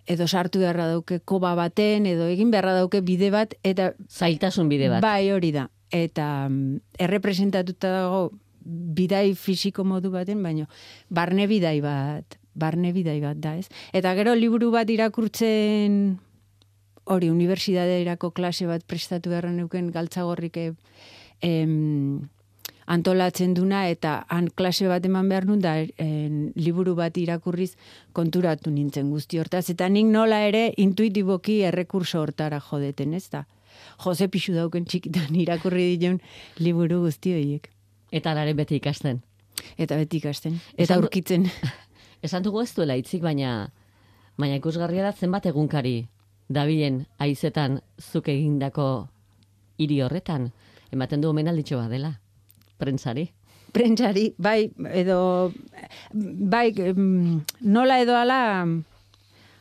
edo 0.05 0.27
sartu 0.27 0.61
beharra 0.61 0.87
dauke 0.91 1.19
koba 1.19 1.55
baten, 1.57 2.05
edo 2.05 2.27
egin 2.29 2.51
beharra 2.53 2.75
dauke 2.77 3.01
bide 3.01 3.31
bat, 3.33 3.55
eta... 3.63 3.93
Zailtasun 4.09 4.69
bide 4.69 4.89
bat. 4.93 5.01
Bai, 5.05 5.31
hori 5.33 5.51
da. 5.55 5.67
Eta 5.93 6.47
mm, 6.49 6.97
errepresentatuta 7.07 7.91
dago 7.93 8.21
bidai 8.65 9.33
fisiko 9.37 9.85
modu 9.85 10.11
baten, 10.13 10.41
baino 10.43 10.69
barne 11.09 11.47
bidai 11.49 11.79
bat, 11.85 12.37
barne 12.53 12.93
bidai 12.93 13.19
bat 13.21 13.41
da, 13.41 13.55
ez? 13.61 13.69
Eta 13.93 14.13
gero 14.17 14.33
liburu 14.37 14.71
bat 14.73 14.89
irakurtzen 14.89 16.15
hori, 17.05 17.29
unibertsitateerako 17.29 18.31
klase 18.33 18.65
bat 18.69 18.85
prestatu 18.87 19.29
beharra 19.33 19.51
neuken 19.53 19.91
galtzagorrik 19.93 20.57
em, 21.41 22.25
antolatzen 22.85 23.53
duna 23.53 23.85
eta 23.89 24.25
han 24.29 24.47
klase 24.53 24.87
bat 24.87 25.05
eman 25.05 25.29
behar 25.29 25.45
nun 25.49 25.61
da 25.61 25.75
en, 25.81 26.51
liburu 26.55 26.95
bat 26.95 27.17
irakurriz 27.17 27.73
konturatu 28.13 28.71
nintzen 28.71 29.09
guzti 29.09 29.39
hortaz. 29.41 29.69
Eta 29.73 29.89
nik 29.89 30.05
nola 30.11 30.41
ere 30.45 30.67
intuitiboki 30.77 31.61
errekurso 31.65 32.21
hortara 32.21 32.61
jodeten, 32.61 33.13
ez 33.13 33.27
da? 33.29 33.45
Jose 34.03 34.27
pixu 34.29 34.53
dauken 34.53 34.85
txikitan 34.85 35.35
irakurri 35.43 35.95
ditun 35.95 36.19
liburu 36.59 37.01
guzti 37.05 37.33
horiek. 37.33 37.71
Eta 38.11 38.35
lare 38.37 38.53
beti 38.53 38.77
ikasten. 38.77 39.21
Eta 39.77 39.97
beti 39.97 40.21
ikasten. 40.21 40.59
Eta 40.77 40.99
aurkitzen. 40.99 41.49
Esan 42.25 42.45
dugu 42.45 42.61
ez 42.61 42.71
duela 42.73 42.95
itzik, 42.97 43.21
baina 43.21 43.71
baina 44.37 44.57
ikusgarria 44.59 45.03
da 45.03 45.13
zenbat 45.13 45.45
egunkari 45.45 46.07
dabilen 46.49 47.05
aizetan 47.19 47.79
zuk 47.99 48.29
egindako 48.29 49.07
hiri 49.77 50.01
horretan. 50.05 50.51
Ematen 50.93 51.21
du 51.21 51.31
omenalditxo 51.31 51.79
bat 51.81 51.89
dela 51.89 52.13
prentsari. 52.77 53.29
prentsari, 53.75 54.33
bai, 54.37 54.71
edo, 54.95 55.51
bai, 56.13 56.71
nola 57.59 57.97
edo 57.99 58.15
ala, 58.15 58.65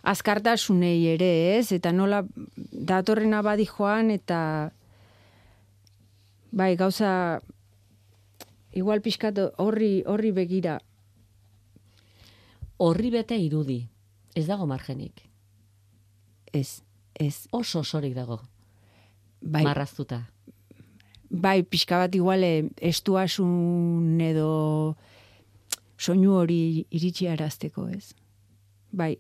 azkartasunei 0.04 1.06
ere, 1.14 1.58
ez? 1.58 1.72
Eta 1.74 1.90
nola 1.92 2.22
datorrena 2.70 3.42
badi 3.42 3.66
joan, 3.66 4.12
eta 4.14 4.70
bai, 6.52 6.76
gauza, 6.76 7.40
igual 8.70 9.02
pixkat 9.02 9.40
horri, 9.58 10.04
horri 10.06 10.30
begira. 10.30 10.78
Horri 12.78 13.10
bete 13.10 13.38
irudi. 13.38 13.80
Ez 14.34 14.46
dago 14.46 14.66
margenik. 14.66 15.22
Ez, 16.52 16.82
ez. 17.14 17.46
Oso 17.50 17.80
osorik 17.80 18.14
dago. 18.14 18.40
Bai, 19.40 19.62
Marraztuta. 19.62 20.24
Bai 21.34 21.62
pixka 21.66 21.98
bat 21.98 22.14
igual 22.14 22.44
eh, 22.46 22.64
estuasun 22.78 24.20
edo 24.22 24.96
soinu 25.98 26.38
hori 26.38 26.86
iritsi 26.94 27.28
arazteko, 27.30 27.88
ez? 27.90 28.14
Bai. 28.92 29.16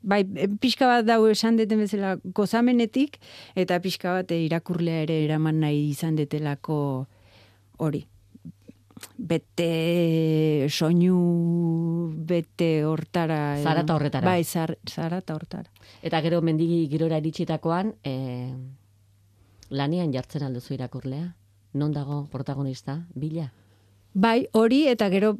Bai, 0.00 0.22
eh, 0.36 0.48
pixka 0.60 0.86
bat 0.88 1.04
dau 1.08 1.24
esan 1.28 1.58
deten 1.58 1.82
bezala 1.82 2.16
gozamenetik, 2.36 3.18
eta 3.58 3.80
pixka 3.82 4.14
bat 4.20 4.30
eh, 4.30 4.44
irakurlea 4.46 5.02
ere 5.08 5.20
eraman 5.24 5.60
nahi 5.64 5.90
izan 5.90 6.16
detelako 6.20 6.78
hori. 7.78 8.06
Bete 9.16 10.66
soinu, 10.68 12.12
bete 12.28 12.84
hortara. 12.84 13.56
Zarata 13.64 13.96
horretara. 13.96 14.28
Bai, 14.28 14.44
zar, 14.44 14.76
zarata 14.86 15.34
hortara. 15.34 15.72
Eta 16.04 16.20
gero 16.20 16.42
mendigi 16.44 16.84
girora 16.92 17.18
iritsitakoan, 17.20 17.94
e, 18.04 18.52
lanian 19.70 20.12
jartzen 20.12 20.42
alduzu 20.42 20.74
irakurlea? 20.74 21.34
Non 21.72 21.92
dago 21.94 22.26
protagonista? 22.30 23.06
Bila? 23.14 23.52
Bai, 24.12 24.48
hori 24.52 24.86
eta 24.90 25.08
gero 25.10 25.36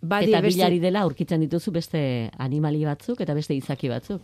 badi 0.00 0.30
eta 0.30 0.40
beste- 0.40 0.58
bilari 0.60 0.78
dela 0.80 1.00
aurkitzen 1.02 1.40
dituzu 1.40 1.72
beste 1.72 2.30
animali 2.38 2.84
batzuk 2.84 3.20
eta 3.20 3.34
beste 3.34 3.54
izaki 3.54 3.88
batzuk. 3.90 4.22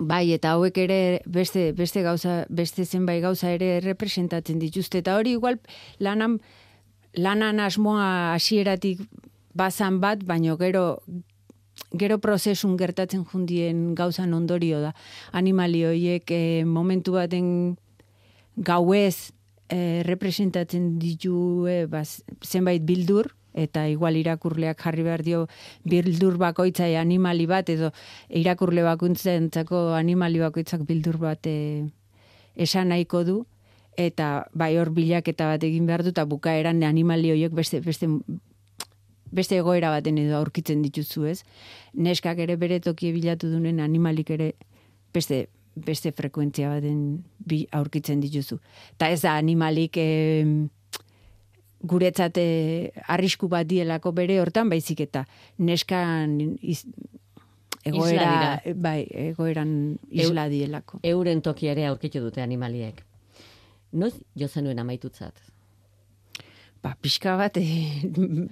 Bai, 0.00 0.32
eta 0.32 0.52
hauek 0.52 0.76
ere 0.78 1.22
beste 1.26 1.72
beste 1.72 2.02
gauza, 2.02 2.44
beste 2.50 2.84
zenbait 2.84 3.22
gauza 3.22 3.50
ere 3.50 3.80
representatzen 3.80 4.58
dituzte 4.58 4.98
eta 4.98 5.16
hori 5.16 5.32
igual 5.32 5.58
lanan 5.98 6.40
lanan 7.16 7.60
asmoa 7.60 8.34
hasieratik 8.34 9.00
bazan 9.54 10.00
bat, 10.00 10.22
baino 10.24 10.56
gero 10.58 11.00
gero 11.96 12.18
prozesun 12.18 12.76
gertatzen 12.76 13.24
jundien 13.24 13.94
gauzan 13.94 14.34
ondorio 14.34 14.80
da. 14.80 14.94
Animali 15.32 15.84
horiek 15.84 16.30
eh, 16.30 16.64
momentu 16.66 17.12
baten 17.12 17.78
gauez 18.58 19.32
eh, 19.68 20.02
representatzen 20.04 20.98
ditue 20.98 21.86
baz, 21.86 22.22
zenbait 22.44 22.82
bildur, 22.84 23.34
eta 23.58 23.86
igual 23.90 24.16
irakurleak 24.16 24.80
jarri 24.82 25.04
behar 25.06 25.22
dio 25.26 25.46
bildur 25.84 26.38
bakoitzai 26.38 26.94
animali 26.96 27.46
bat, 27.50 27.68
edo 27.70 27.92
irakurle 28.28 28.84
bakuntzentzako 28.86 29.94
animali 29.98 30.42
bakoitzak 30.42 30.84
bildur 30.86 31.18
bat 31.22 31.46
eh, 31.46 31.86
esan 32.56 32.92
nahiko 32.92 33.24
du, 33.24 33.38
eta 33.98 34.46
bai 34.54 34.76
hor 34.78 34.92
bilaketa 34.94 35.48
bat 35.54 35.64
egin 35.64 35.86
behar 35.86 36.04
du, 36.06 36.14
eta 36.14 36.26
bukaeran 36.26 36.82
animali 36.86 37.32
horiek 37.34 37.54
beste, 37.54 37.80
beste 37.82 38.10
beste 39.30 39.58
egoera 39.60 39.90
baten 39.92 40.18
edo 40.18 40.38
aurkitzen 40.38 40.82
dituzu, 40.82 41.26
ez? 41.28 41.42
Neskak 41.92 42.38
ere 42.40 42.56
bere 42.56 42.80
toki 42.80 43.12
bilatu 43.12 43.50
dunen 43.52 43.80
animalik 43.84 44.30
ere 44.32 44.52
beste 45.12 45.48
beste 45.74 46.12
frekuentzia 46.12 46.70
baten 46.72 47.24
bi 47.38 47.64
aurkitzen 47.72 48.20
dituzu. 48.20 48.58
Ta 48.96 49.10
ez 49.10 49.20
da 49.22 49.36
animalik 49.38 49.96
eh, 50.00 50.46
guretzat 51.80 52.38
eh, 52.42 52.90
arrisku 53.06 53.48
bat 53.48 53.66
dielako 53.68 54.12
bere 54.12 54.40
hortan 54.40 54.70
baizik 54.70 55.00
eta 55.06 55.24
neskan 55.58 56.38
iz, 56.60 56.84
egoera 57.84 58.60
bai, 58.74 59.02
egoeran 59.30 59.98
isla 60.10 60.48
dielako. 60.48 61.02
Euren 61.02 61.42
toki 61.42 61.70
ere 61.70 61.86
aurkitu 61.86 62.22
dute 62.24 62.42
animaliek. 62.42 63.04
Noiz 63.92 64.18
jo 64.36 64.48
zenuen 64.48 64.78
amaitutzat? 64.78 65.38
Ba, 66.82 66.94
pixka 67.02 67.36
bat 67.38 67.56
e, 67.60 67.64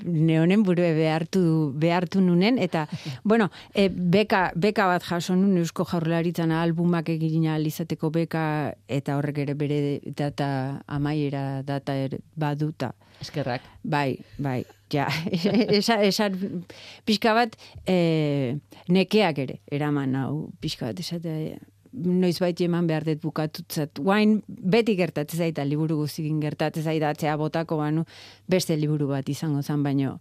neonen 0.05 0.63
burue 0.67 0.93
behartu, 0.97 1.43
behartu 1.79 2.23
nunen, 2.25 2.59
eta, 2.63 2.87
bueno, 3.25 3.51
e, 3.75 3.89
beka, 3.89 4.51
beka 4.57 4.89
bat 4.91 5.07
jaso 5.07 5.37
nun 5.37 5.57
Eusko 5.61 5.87
Jaurlaritzan 5.89 6.53
albumak 6.53 7.09
egin 7.15 7.47
izateko 7.47 8.11
beka, 8.11 8.75
eta 8.89 9.17
horrek 9.17 9.39
ere 9.45 9.55
bere 9.55 10.01
data 10.05 10.83
amaiera 10.87 11.63
data 11.63 11.95
er, 11.95 12.19
baduta. 12.35 12.93
Eskerrak. 13.21 13.63
Bai, 13.83 14.19
bai, 14.39 14.65
ja, 14.93 15.07
esan, 15.79 16.03
esan 16.05 16.65
pixka 17.07 17.33
bat 17.35 17.57
e, 17.87 18.59
nekeak 18.89 19.39
ere, 19.47 19.61
eraman 19.73 20.15
hau, 20.21 20.51
pixka 20.61 20.91
bat 20.91 21.01
esatea, 21.01 21.57
noiz 21.97 22.39
bait 22.41 22.61
eman 22.61 22.87
behar 22.87 23.05
dut 23.05 23.23
bukatutzat. 23.23 23.99
Guain 23.99 24.41
beti 24.47 24.97
gertatzen 24.97 25.47
zaita 25.47 25.65
liburu 25.65 25.97
guztikin 26.03 26.41
gertatzen 26.41 26.85
zaita 26.85 27.11
atzea 27.15 27.37
botako 27.41 27.81
banu 27.81 28.05
beste 28.49 28.77
liburu 28.77 29.09
bat 29.09 29.29
izango 29.29 29.63
zan, 29.63 29.83
baino 29.83 30.19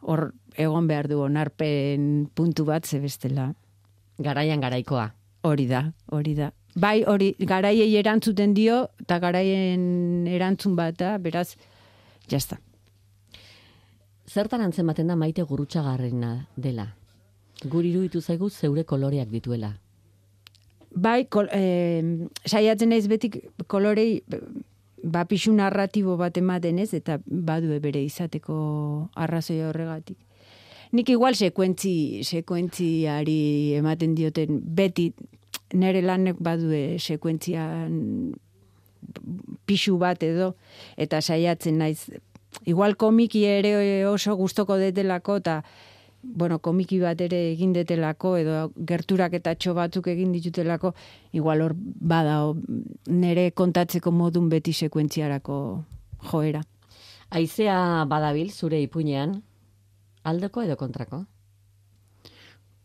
hor 0.00 0.32
egon 0.56 0.86
behar 0.88 1.08
du 1.08 1.20
onarpen 1.20 2.30
puntu 2.34 2.64
bat 2.64 2.86
ze 2.86 3.00
bestela. 3.00 3.52
Garaian 4.18 4.60
garaikoa. 4.60 5.10
Hori 5.42 5.66
da, 5.66 5.92
hori 6.12 6.34
da. 6.34 6.50
Bai, 6.76 7.02
hori, 7.08 7.34
garaiei 7.38 7.94
erantzuten 7.98 8.52
dio, 8.54 8.84
eta 9.00 9.18
garaien 9.18 10.26
erantzun 10.28 10.76
bat 10.76 10.98
da, 10.98 11.16
beraz, 11.18 11.56
jazta. 12.28 12.60
Zertan 14.30 14.62
antzematen 14.62 15.08
da 15.10 15.16
maite 15.16 15.42
gurutxagarrena 15.42 16.46
dela? 16.56 16.86
Guri 17.64 17.90
iruditu 17.90 18.20
zaigu 18.20 18.50
zeure 18.50 18.84
koloreak 18.84 19.32
dituela. 19.32 19.72
Bai, 20.90 21.26
kol, 21.30 21.46
eh, 21.54 22.02
saiatzen 22.44 22.90
naiz 22.90 23.06
betik 23.08 23.38
kolorei 23.70 24.22
ba 25.02 25.24
pixu 25.24 25.52
narratibo 25.52 26.16
bat 26.16 26.36
ematen 26.36 26.78
ez, 26.78 26.92
eta 26.94 27.20
badue 27.24 27.78
bere 27.80 28.02
izateko 28.04 29.08
arrazoia 29.14 29.68
horregatik. 29.70 30.18
Nik 30.92 31.08
igual 31.08 31.36
sekuentzi, 31.38 32.24
sekuentziari 32.26 33.74
ematen 33.78 34.16
dioten 34.18 34.58
beti 34.60 35.12
nere 35.78 36.02
lanek 36.02 36.40
badue 36.42 36.98
sekuentzian 36.98 38.34
pixu 39.66 39.96
bat 39.98 40.22
edo, 40.26 40.56
eta 40.98 41.20
saiatzen 41.22 41.78
naiz. 41.78 42.10
Igual 42.66 42.96
komiki 42.98 43.44
ere 43.46 43.72
oso 44.10 44.34
gustoko 44.36 44.76
detelako, 44.76 45.38
eta 45.38 45.60
bueno, 46.22 46.58
komiki 46.58 46.98
bat 47.00 47.20
ere 47.20 47.38
egin 47.52 47.72
detelako, 47.72 48.34
edo 48.40 48.56
gerturak 48.86 49.34
eta 49.38 49.54
txo 49.54 49.74
batzuk 49.74 50.10
egin 50.12 50.32
ditutelako, 50.32 50.92
igual 51.32 51.62
hor 51.64 51.74
bada 51.76 52.40
nere 53.08 53.50
kontatzeko 53.56 54.12
modun 54.12 54.48
beti 54.52 54.72
sekuentziarako 54.72 55.56
joera. 56.30 56.62
Aizea 57.30 58.04
badabil 58.10 58.50
zure 58.50 58.80
ipuinean, 58.82 59.38
aldeko 60.24 60.64
edo 60.66 60.76
kontrako? 60.76 61.24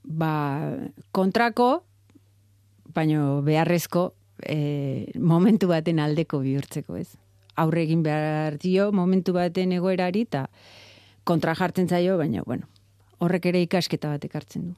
Ba, 0.05 0.75
kontrako, 1.11 1.69
baino 2.93 3.41
beharrezko, 3.43 4.13
e, 4.45 5.11
momentu 5.19 5.67
baten 5.67 5.99
aldeko 5.99 6.39
bihurtzeko, 6.43 6.95
ez? 7.01 7.17
Aurre 7.57 7.83
egin 7.83 8.03
behar 8.03 8.59
dio 8.61 8.91
momentu 8.93 9.33
baten 9.33 9.73
egoerari, 9.73 10.23
eta 10.29 10.45
kontra 11.25 11.55
jartzen 11.57 11.89
zaio, 11.89 12.19
baina, 12.21 12.43
bueno, 12.45 12.69
horrek 13.25 13.45
ere 13.51 13.61
ikasketa 13.65 14.09
bat 14.15 14.25
ekartzen 14.27 14.69
du. 14.69 14.73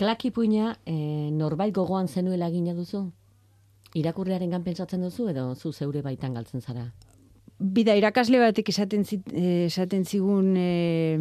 Klak 0.00 0.24
ipuina 0.28 0.74
e, 0.88 0.94
norbait 1.30 1.72
gogoan 1.76 2.08
zenuela 2.08 2.48
gina 2.50 2.74
duzu? 2.74 3.04
Irakurlearen 3.94 4.62
pentsatzen 4.64 5.02
duzu 5.04 5.28
edo 5.28 5.54
zu 5.54 5.72
zeure 5.72 6.00
baitan 6.02 6.34
galtzen 6.34 6.60
zara? 6.64 6.86
Bida 7.60 7.94
irakasle 7.94 8.40
batek 8.40 8.68
esaten, 8.72 9.04
zit, 9.04 9.28
eh, 9.32 9.66
esaten 9.68 10.04
zigun 10.04 10.54
eh, 10.56 11.18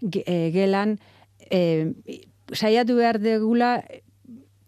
ge- 0.00 0.22
eh, 0.26 0.50
gelan, 0.54 0.94
eh, 1.50 1.92
saiatu 2.54 2.96
behar 2.96 3.18
degula 3.20 3.82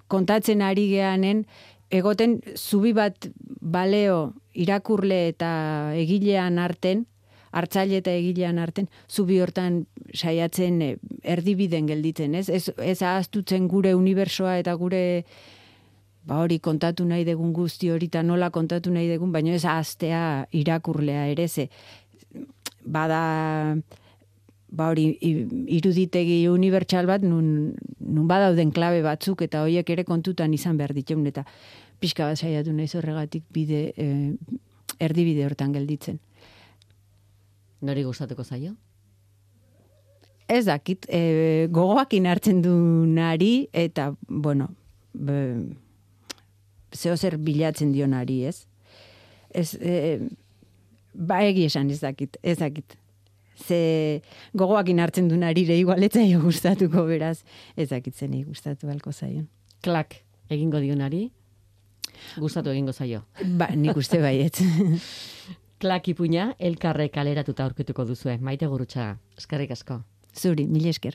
kontatzen 0.09 0.61
ari 0.63 0.89
geanen, 0.91 1.47
egoten 1.91 2.41
zubi 2.57 2.93
bat 2.93 3.31
baleo 3.61 4.35
irakurle 4.53 5.29
eta 5.29 5.93
egilean 5.97 6.59
arten, 6.59 7.07
hartzaile 7.53 8.01
eta 8.03 8.13
egilean 8.13 8.59
arten, 8.59 8.89
zubi 9.09 9.41
hortan 9.41 9.85
saiatzen 10.15 10.83
eh, 10.83 10.97
erdibiden 11.23 11.87
gelditzen, 11.87 12.35
ez? 12.35 12.49
Ez, 12.49 12.69
ez 12.77 12.99
ahaztutzen 13.03 13.69
gure 13.69 13.95
unibersoa 13.95 14.59
eta 14.63 14.75
gure 14.75 15.25
ba 16.29 16.43
hori 16.43 16.59
kontatu 16.61 17.07
nahi 17.09 17.25
degun 17.25 17.55
guzti 17.57 17.89
hori 17.91 18.11
eta 18.11 18.23
nola 18.23 18.51
kontatu 18.51 18.93
nahi 18.93 19.09
degun, 19.09 19.33
baina 19.33 19.55
ez 19.57 19.65
ahaztea 19.65 20.47
irakurlea 20.53 21.27
ere 21.33 21.49
ze 21.49 21.69
bada 22.85 23.77
ba 24.69 24.91
hori 24.91 25.07
iruditegi 25.79 26.43
unibertsal 26.49 27.07
bat 27.09 27.23
nun, 27.25 27.75
nun 27.99 28.29
badauden 28.29 28.71
klabe 28.71 29.01
batzuk 29.03 29.43
eta 29.47 29.63
hoiek 29.65 29.91
ere 29.91 30.05
kontutan 30.05 30.53
izan 30.53 30.77
behar 30.77 30.93
ditun 30.93 31.27
eta 31.27 31.47
pixka 32.01 32.29
bat 32.29 32.39
saiatu 32.39 32.73
naiz 32.73 32.93
horregatik 32.95 33.45
bide 33.51 33.93
eh, 33.97 34.33
erdibide 35.01 35.47
hortan 35.47 35.73
gelditzen. 35.73 36.19
Nori 37.81 38.03
gustatuko 38.03 38.45
zaio? 38.45 38.75
Ez 40.49 40.64
dakit, 40.64 41.07
e, 41.12 41.69
gogoak 41.71 42.14
inartzen 42.17 42.62
du 42.64 42.73
nari, 43.07 43.69
eta, 43.77 44.09
bueno, 44.29 44.71
be, 45.12 45.37
zeo 46.97 47.17
zer 47.17 47.37
bilatzen 47.37 47.93
dio 47.93 48.09
nari, 48.09 48.41
ez? 48.49 48.62
Ez, 49.53 49.75
e, 49.77 50.19
ba 51.12 51.43
egi 51.45 51.67
esan 51.69 51.93
ez 51.93 52.01
dakit, 52.01 52.41
ez 52.43 52.57
dakit. 52.62 52.97
Ze 53.59 54.23
gogoak 54.55 54.88
inartzen 54.88 55.29
du 55.29 55.37
narire 55.37 55.77
igualetzaio 55.77 56.41
gustatuko 56.41 57.05
beraz, 57.05 57.43
ez 57.77 57.91
dakit 57.91 58.14
zenei 58.14 58.45
gustatu 58.47 58.87
balko 58.87 59.12
zaion. 59.12 59.49
Klak, 59.83 60.23
egingo 60.49 60.81
dionari, 60.81 61.27
gustatu 62.38 62.71
egingo 62.73 62.93
zaio. 62.93 63.25
Ba, 63.59 63.69
nik 63.75 63.97
uste 63.97 64.23
baiet. 64.23 64.62
Klak 65.79 66.09
ipuina, 66.11 66.57
elkarre 66.59 67.05
kaleratuta 67.14 67.62
aurkituko 67.69 68.03
duzue. 68.03 68.33
Maite 68.43 68.67
gurutxa, 68.67 69.12
eskerrik 69.38 69.71
asko. 69.71 70.01
Zuri, 70.35 70.64
mil 70.67 70.88
esker. 70.91 71.14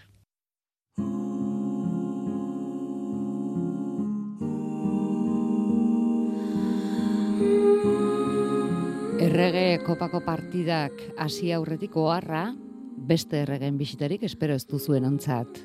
Errege 9.19 9.65
kopako 9.83 10.23
partidak 10.23 10.95
hasi 11.19 11.51
aurretik 11.51 11.99
oharra, 11.99 12.47
beste 12.95 13.43
erregen 13.43 13.75
bisitarik 13.77 14.23
espero 14.23 14.55
ez 14.55 14.63
duzuen 14.63 15.03
ontzat. 15.11 15.59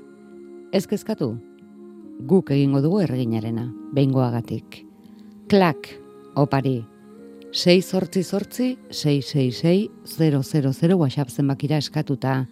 Ez 0.74 0.86
kezkatu, 0.90 1.36
guk 2.26 2.50
egingo 2.50 2.82
dugu 2.82 3.04
erreginarena, 3.06 3.70
behingoagatik. 3.94 4.82
Klak, 5.46 5.94
opari, 6.34 6.80
6 7.52 7.82
sortzi 7.82 8.22
sortzi, 8.24 8.76
666 8.90 9.88
000 10.18 10.96
WhatsApp 10.96 11.30
zenbakira 11.30 11.78
eskatuta. 11.80 12.42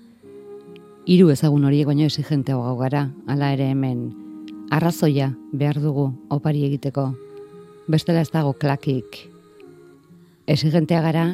Hiru 1.05 1.29
ezagun 1.31 1.67
horiek 1.69 1.87
baino 1.91 2.07
exigenteago 2.09 2.63
gau 2.65 2.79
gara, 2.81 3.11
hala 3.29 3.51
ere 3.53 3.69
hemen. 3.75 4.15
Arrazoia 4.73 5.35
behar 5.53 5.83
dugu 5.83 6.07
opari 6.33 6.65
egiteko. 6.65 7.11
Bestela 7.87 8.23
ez 8.25 8.31
dago 8.33 8.55
klakik. 8.57 9.21
Exigentea 10.49 11.03
gara, 11.05 11.27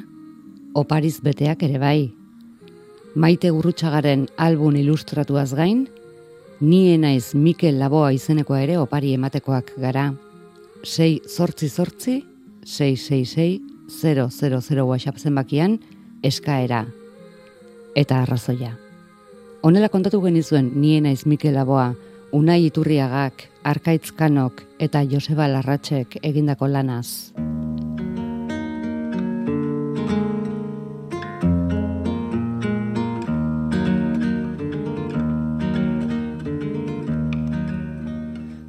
opariz 0.75 1.21
beteak 1.23 1.63
ere 1.63 1.79
bai. 1.79 2.11
Maite 3.15 3.55
gurrutxagaren 3.55 4.27
album 4.37 4.75
ilustratuaz 4.77 5.53
gain, 5.55 5.87
nie 6.61 6.99
naiz 6.99 7.35
Mikel 7.35 7.79
Laboa 7.79 8.11
izenekoa 8.13 8.61
ere 8.67 8.83
opari 8.83 9.15
ematekoak 9.15 9.77
gara. 9.79 10.11
6 10.83 11.31
sortzi 11.31 11.69
sortzi, 11.71 12.19
666 12.65 13.61
000 14.03 14.85
WhatsApp 14.85 15.19
zenbakian 15.19 15.79
eskaera 16.23 16.87
eta 17.95 18.23
arrazoia. 18.23 18.73
Honela 19.63 19.89
kontatu 19.89 20.21
genizuen 20.23 20.73
nie 20.75 21.01
naiz 21.01 21.27
Mikel 21.27 21.55
Laboa, 21.55 21.93
Unai 22.33 22.65
Iturriagak, 22.67 23.45
Arkaitzkanok 23.63 24.63
eta 24.81 25.03
Joseba 25.05 25.47
Larratxek 25.53 26.17
egindako 26.23 26.67
lanaz. 26.67 27.33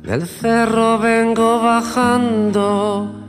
Del 0.04 0.28
cerro 0.28 1.00
vengo 1.00 1.58
bajando, 1.64 3.23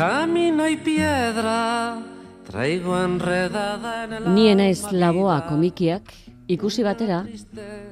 camino 0.00 0.66
y 0.66 0.78
piedra, 0.78 1.98
traigo 2.46 2.98
enredada 2.98 4.04
en 4.04 4.12
el 4.14 4.34
Ni 4.34 4.54
naiz 4.54 4.90
laboa 4.92 5.42
komikiak, 5.46 6.14
ikusi 6.48 6.82
batera, 6.82 7.26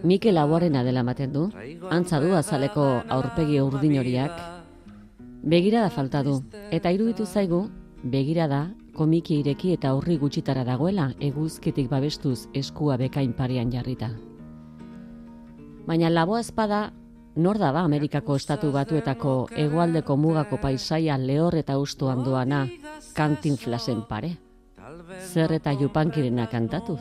Mikel 0.03 0.35
Laboarena 0.35 0.85
dela 0.85 1.03
ematen 1.05 1.35
du, 1.35 1.43
antza 1.91 2.21
du 2.21 2.33
azaleko 2.33 3.03
aurpegi 3.13 3.61
urdin 3.61 3.99
horiak, 4.01 4.33
begirada 5.43 5.91
falta 5.91 6.23
du, 6.25 6.39
eta 6.71 6.91
iruditu 6.97 7.27
zaigu, 7.27 7.67
begirada 8.03 8.71
komiki 8.97 9.43
ireki 9.43 9.75
eta 9.77 9.93
horri 9.93 10.17
gutxitara 10.17 10.65
dagoela 10.65 11.11
eguzkitik 11.21 11.91
babestuz 11.93 12.49
eskua 12.55 12.97
bekain 12.97 13.35
parean 13.37 13.69
jarrita. 13.71 14.15
Baina 15.85 16.09
laboa 16.09 16.41
espada 16.41 16.87
nor 17.39 17.59
da 17.59 17.71
ba 17.73 17.85
Amerikako 17.87 18.37
estatu 18.37 18.73
batuetako 18.75 19.49
hegoaldeko 19.55 20.17
mugako 20.17 20.59
paisaia 20.59 21.17
lehor 21.19 21.55
eta 21.55 21.79
ustuan 21.79 22.25
doana 22.25 22.67
kantinflasen 23.15 24.03
pare. 24.09 24.37
Zer 25.33 25.53
eta 25.53 25.73
jupankirena 25.73 26.47
kantatuz. 26.51 27.01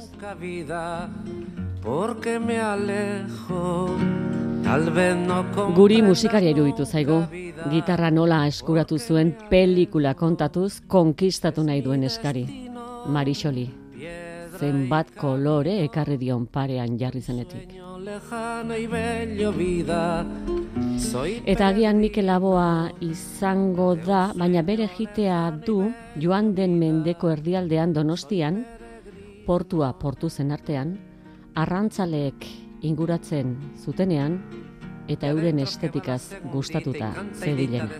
Guri 5.75 6.01
musikaria 6.03 6.51
iruditu 6.51 6.85
zaigu. 6.85 7.21
Gitarra 7.71 8.11
nola 8.11 8.45
eskuratu 8.47 8.99
zuen 8.99 9.33
pelikula 9.49 10.13
kontatuz 10.13 10.81
konkistatu 10.87 11.63
nahi 11.63 11.81
duen 11.81 12.03
eskari. 12.03 12.45
Marixoli. 13.07 13.67
Zenbat 14.59 15.13
kolore 15.15 15.83
ekarri 15.85 16.17
dion 16.17 16.47
parean 16.47 16.97
jarri 16.99 17.21
zenetik. 17.21 17.86
Eta 21.45 21.67
agian 21.67 21.97
Mikel 21.99 22.29
Laboa 22.29 22.87
izango 23.03 23.95
da, 23.99 24.31
baina 24.31 24.61
bere 24.63 24.87
jitea 24.87 25.39
du 25.65 25.91
joan 26.15 26.53
den 26.55 26.77
mendeko 26.79 27.33
erdialdean 27.33 27.91
donostian, 27.97 28.61
portua 29.45 29.91
portu 29.99 30.29
zen 30.29 30.55
artean, 30.55 30.93
arrantzaleek 31.55 32.47
inguratzen 32.87 33.57
zutenean, 33.75 34.39
eta 35.11 35.27
euren 35.27 35.59
estetikaz 35.59 36.21
gustatuta 36.53 37.11
zedilen. 37.33 37.91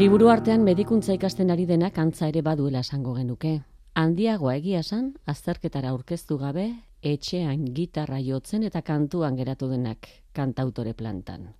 Liburu 0.00 0.32
artean 0.32 0.64
medikuntza 0.64 1.12
ikasten 1.12 1.52
ari 1.52 1.68
denak 1.68 1.98
antza 1.98 2.32
ere 2.32 2.40
baduela 2.42 2.80
esango 2.80 3.14
genuke. 3.20 3.60
Handiagoa 3.94 4.56
egia 4.56 4.80
esan, 4.80 5.12
azterketara 5.28 5.92
aurkeztu 5.92 6.38
gabe, 6.40 6.70
etxean 7.04 7.66
gitarra 7.76 8.18
jotzen 8.24 8.62
eta 8.64 8.80
kantuan 8.82 9.36
geratu 9.36 9.68
denak 9.68 10.08
kantautore 10.32 10.94
plantan. 10.96 11.50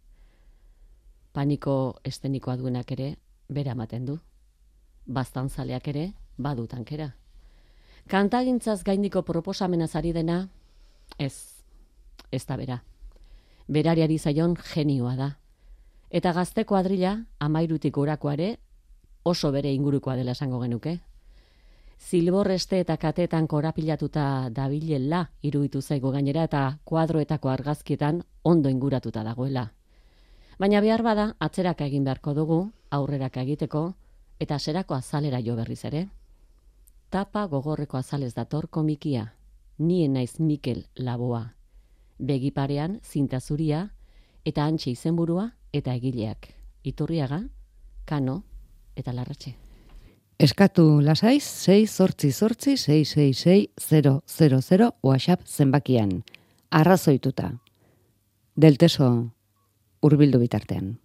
Paniko 1.35 2.01
estenikoa 2.05 2.57
duenak 2.57 2.91
ere, 2.97 3.17
bera 3.49 3.75
ematen 3.77 4.07
du. 4.07 4.19
Bastantzaleak 5.07 5.89
ere, 5.93 6.05
badu 6.39 6.67
tankera. 6.67 7.11
Kantagintzaz 8.09 8.83
gaindiko 8.85 9.23
proposamenaz 9.23 9.95
ari 9.97 10.13
dena, 10.13 10.49
ez, 11.19 11.35
ez 12.33 12.45
da 12.47 12.57
bera. 12.57 12.83
Berariari 13.69 14.19
zaion 14.19 14.57
genioa 14.57 15.17
da. 15.17 15.31
Eta 16.11 16.33
gazte 16.33 16.65
kuadrila, 16.65 17.19
amairutik 17.41 17.95
gorakoare, 17.95 18.57
oso 19.25 19.51
bere 19.53 19.73
ingurukoa 19.75 20.17
dela 20.17 20.33
esango 20.33 20.61
genuke. 20.63 21.01
Zilborreste 21.99 22.81
eta 22.81 22.97
katetan 22.97 23.47
korapilatuta 23.47 24.51
dabilela 24.51 25.31
iruditu 25.43 25.81
zaigu 25.83 26.11
gainera 26.11 26.45
eta 26.45 26.79
kuadroetako 26.85 27.49
argazkietan 27.49 28.23
ondo 28.43 28.69
inguratuta 28.69 29.23
dagoela. 29.25 29.73
Baina 30.59 30.81
behar 30.81 31.03
bada, 31.03 31.35
atzeraka 31.41 31.87
egin 31.87 32.05
beharko 32.05 32.35
dugu, 32.35 32.59
aurreraka 32.91 33.43
egiteko, 33.43 33.95
eta 34.39 34.59
zerako 34.59 34.95
azalera 34.95 35.41
jo 35.43 35.57
berriz 35.57 35.85
ere. 35.85 36.09
Tapa 37.11 37.47
gogorreko 37.47 37.97
azalez 37.97 38.35
dator 38.35 38.69
komikia, 38.69 39.33
nien 39.79 40.13
naiz 40.13 40.39
Mikel 40.41 40.85
Laboa. 40.97 41.55
Begiparean, 42.19 43.01
zinta 43.03 43.41
zuria, 43.41 43.89
eta 44.45 44.65
antxe 44.65 44.91
izenburua 44.91 45.51
eta 45.73 45.95
egileak. 45.95 46.53
Iturriaga, 46.85 47.43
kano 48.05 48.43
eta 48.95 49.13
larratxe. 49.13 49.64
Eskatu 50.43 50.99
lasaiz 50.99 51.45
6 51.47 51.87
sortzi 51.87 52.33
sortzi 52.33 52.73
666 52.77 53.69
000 53.79 54.91
WhatsApp 55.03 55.47
zenbakian. 55.47 56.25
Arrazoituta. 56.75 57.53
Delteso 58.57 59.31
hurbildu 60.03 60.41
bitartean. 60.43 60.97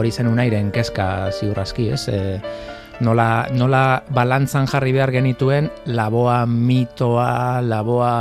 Hori 0.00 0.08
zen 0.16 0.30
unairen 0.30 0.70
kezka 0.72 1.28
ziurraski, 1.28 1.90
ez? 1.92 2.06
E, 2.08 2.38
nola, 3.04 3.46
nola 3.52 4.00
balantzan 4.16 4.68
jarri 4.70 4.94
behar 4.96 5.12
genituen 5.12 5.68
laboa 5.92 6.46
mitoa, 6.48 7.60
laboa 7.60 8.14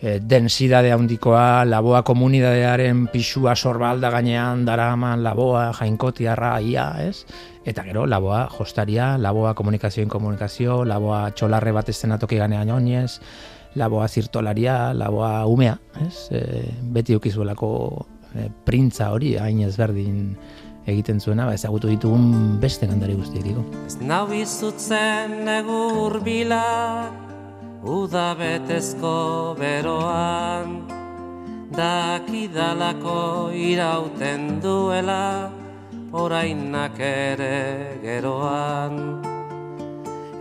e, 0.00 0.16
densidade 0.18 0.90
handikoa, 0.90 1.62
laboa 1.68 2.02
komunidadearen 2.06 3.06
pisua 3.12 3.54
sorbalda 3.54 4.10
gainean 4.10 4.64
daraman 4.66 5.22
laboa 5.22 5.68
jainkotiarra 5.78 6.56
ia, 6.58 6.88
ez? 7.06 7.22
Eta 7.66 7.86
gero, 7.86 8.02
laboa 8.06 8.48
jostaria, 8.58 9.14
laboa 9.18 9.54
komunikazioen 9.54 10.10
komunikazio, 10.10 10.84
laboa 10.84 11.28
txolarre 11.30 11.70
bat 11.74 11.94
estenatoki 11.94 12.42
ganean 12.42 12.70
oinez, 12.70 13.20
laboa 13.78 14.08
zirtolaria, 14.08 14.94
laboa 14.94 15.46
umea, 15.46 15.78
ez? 16.06 16.28
E, 16.34 16.44
beti 16.98 17.14
ukizuelako 17.14 17.72
e, 18.34 18.50
printza 18.66 19.10
hori, 19.14 19.36
hain 19.38 19.62
ezberdin 19.66 20.32
egiten 20.86 21.20
zuena, 21.20 21.46
ba, 21.46 21.54
ezagutu 21.58 21.90
ditugun 21.90 22.58
beste 22.62 22.86
gandari 22.86 23.16
guztiak 23.18 23.44
digo. 23.44 23.64
Ez 23.86 23.98
nau 24.00 24.26
izutzen 24.34 25.42
negur 25.46 26.20
bilak, 26.24 27.12
uda 27.82 28.28
betezko 28.38 29.56
beroan. 29.58 30.78
Dakidalako 31.76 33.50
irauten 33.52 34.60
duela 34.62 35.50
orainak 36.14 37.00
ere 37.02 37.98
geroan. 38.04 39.02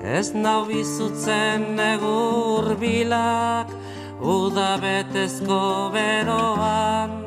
Ez 0.06 0.30
nau 0.38 0.68
bizutzen 0.70 1.72
negur 1.76 2.76
bilak 2.80 3.74
uda 4.22 4.76
betezko 4.78 5.90
beroan 5.94 7.25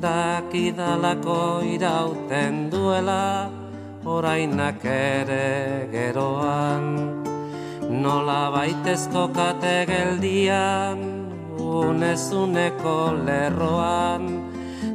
dakidalako 0.00 1.60
irauten 1.60 2.70
duela 2.72 3.50
orainak 4.04 4.84
ere 4.84 5.88
geroan. 5.92 6.86
Nola 7.90 8.50
baitezko 8.54 9.28
kate 9.34 9.84
geldian, 9.90 11.00
unezuneko 11.58 12.96
lerroan, 13.26 14.24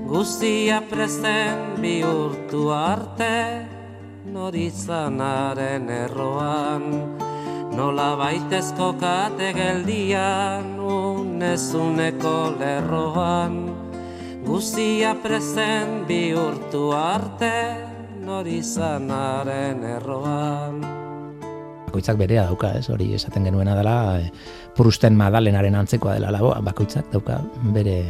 guztia 0.07 0.81
prezen 0.89 1.75
bihurtu 1.83 2.71
arte, 2.71 3.67
norizanaren 4.25 5.89
erroan. 5.89 6.89
Nola 7.75 8.15
baitezko 8.15 8.93
kate 8.99 9.51
geldian, 9.53 10.79
unezuneko 10.79 12.55
lerroan, 12.57 13.74
guztia 14.45 15.15
prezen 15.23 16.05
bihurtu 16.07 16.91
arte, 16.95 17.55
norizanaren 18.25 19.83
erroan 19.97 20.85
bakoitzak 21.95 22.17
berea 22.19 22.43
dauka, 22.49 22.73
ez? 22.75 22.89
Hori 22.91 23.13
esaten 23.15 23.45
genuena 23.47 23.75
dela, 23.77 24.19
e, 24.19 24.31
Prusten 24.75 25.15
Madalenaren 25.15 25.77
antzekoa 25.79 26.17
dela 26.17 26.31
laboa, 26.35 26.59
bakoitzak 26.65 27.07
dauka 27.13 27.39
bere 27.71 28.01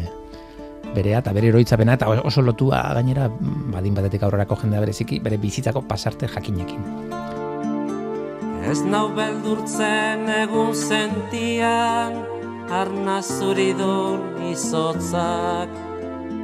berea 0.95 1.19
eta 1.19 1.33
bere 1.35 1.51
eroitzapena 1.51 1.97
eta 1.97 2.07
oso 2.09 2.41
lotua 2.41 2.81
gainera 2.95 3.27
badin 3.73 3.93
batetik 3.97 4.23
aurrerako 4.23 4.57
jendea 4.63 4.79
bereziki 4.79 5.19
bere 5.19 5.37
bizitzako 5.37 5.83
pasarte 5.89 6.27
jakinekin. 6.27 6.81
Ez 8.65 8.81
nau 8.81 9.09
beldurtzen 9.13 10.29
egun 10.41 10.73
sentian 10.73 12.23
arna 12.73 13.19
zuridun 13.21 14.47
izotzak 14.49 15.84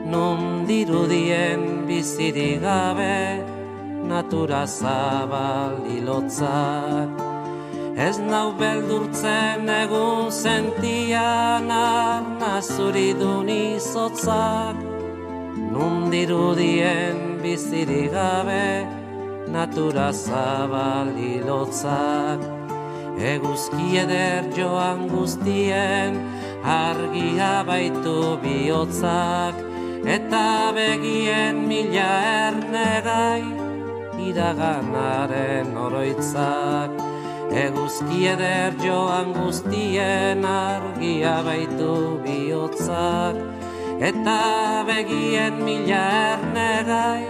nun 0.05 0.65
dirudien 0.67 1.87
biziri 1.87 2.59
gabe 2.61 3.43
natura 4.07 4.65
zabal 4.65 5.75
ilotzak. 5.97 7.09
Ez 7.97 8.17
nau 8.19 8.53
beldurtzen 8.59 9.69
egun 9.69 10.31
sentian 10.31 11.69
arna 11.71 12.61
zuridun 12.61 13.49
izotzak. 13.49 14.77
Nun 15.73 16.09
dirudien 16.11 17.39
biziri 17.43 18.07
gabe 18.11 18.87
natura 19.51 20.11
zabali 20.11 21.41
lotzak 21.47 22.39
Eguzki 23.19 23.97
eder 24.03 24.47
joan 24.55 25.07
guztien 25.11 26.15
argia 26.63 27.51
baitu 27.67 28.15
bihotzak 28.43 29.70
Eta 30.01 30.73
begien 30.73 31.67
mila 31.69 32.09
ernegai 32.49 33.45
iraganaren 34.17 35.75
oroitzak. 35.77 36.95
Eguzki 37.53 38.25
eder 38.31 38.73
joan 38.81 39.29
guztien 39.35 40.41
argia 40.41 41.35
baitu 41.45 42.17
bihotzak. 42.25 43.37
Eta 44.01 44.81
begien 44.89 45.61
mila 45.61 46.01
ernegai 46.33 47.21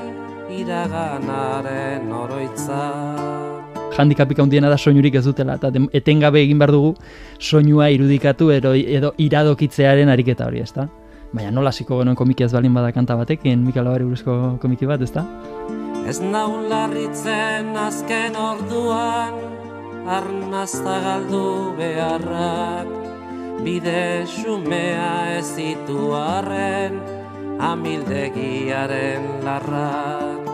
iraganaren 0.61 2.07
oroitzak. 2.07 3.67
Handikapik 3.99 4.39
handiena 4.39 4.71
da 4.71 4.79
soinurik 4.79 5.19
ez 5.19 5.25
dutela 5.25 5.59
eta 5.59 5.73
etengabe 5.91 6.39
egin 6.39 6.57
behar 6.57 6.71
dugu 6.71 6.95
soinua 7.37 7.91
irudikatu 7.91 8.49
edo, 8.55 8.71
edo 8.73 9.11
iradokitzearen 9.19 10.07
ariketa 10.07 10.47
hori, 10.47 10.63
ezta? 10.63 10.87
Baina 11.31 11.51
nola 11.55 11.71
ziko 11.71 11.95
genuen 12.01 12.17
komiki 12.19 12.43
ez 12.43 12.51
balin 12.51 12.73
bada 12.75 12.89
kanta 12.91 13.15
batekin, 13.15 13.61
Mikael 13.63 13.87
Abari 13.87 14.03
buruzko 14.03 14.33
komiki 14.59 14.87
bat, 14.89 14.99
ezta? 15.05 15.23
Ez 16.03 16.17
naun 16.19 16.65
larritzen 16.67 17.71
azken 17.79 18.35
orduan 18.35 19.37
arnazta 20.17 20.97
galdu 21.05 21.45
beharrak. 21.77 22.91
Bide 23.63 24.25
xumea 24.27 25.37
ez 25.37 25.45
zitu 25.55 26.11
arren 26.19 26.99
amildegiaren 27.71 29.31
larrak. 29.47 30.53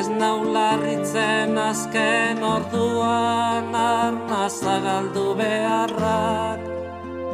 Ez 0.00 0.06
nau 0.08 0.38
larritzen 0.56 1.60
azken 1.60 2.44
orduan 2.56 3.74
arnazta 3.84 4.80
galdu 4.88 5.32
beharrak 5.36 6.79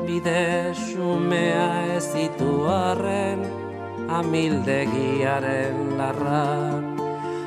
bide 0.06 0.72
xumea 0.72 1.96
ez 1.96 2.04
zitu 2.12 2.52
arren 2.70 3.40
amildegiaren 4.18 5.76
larrak 5.98 6.96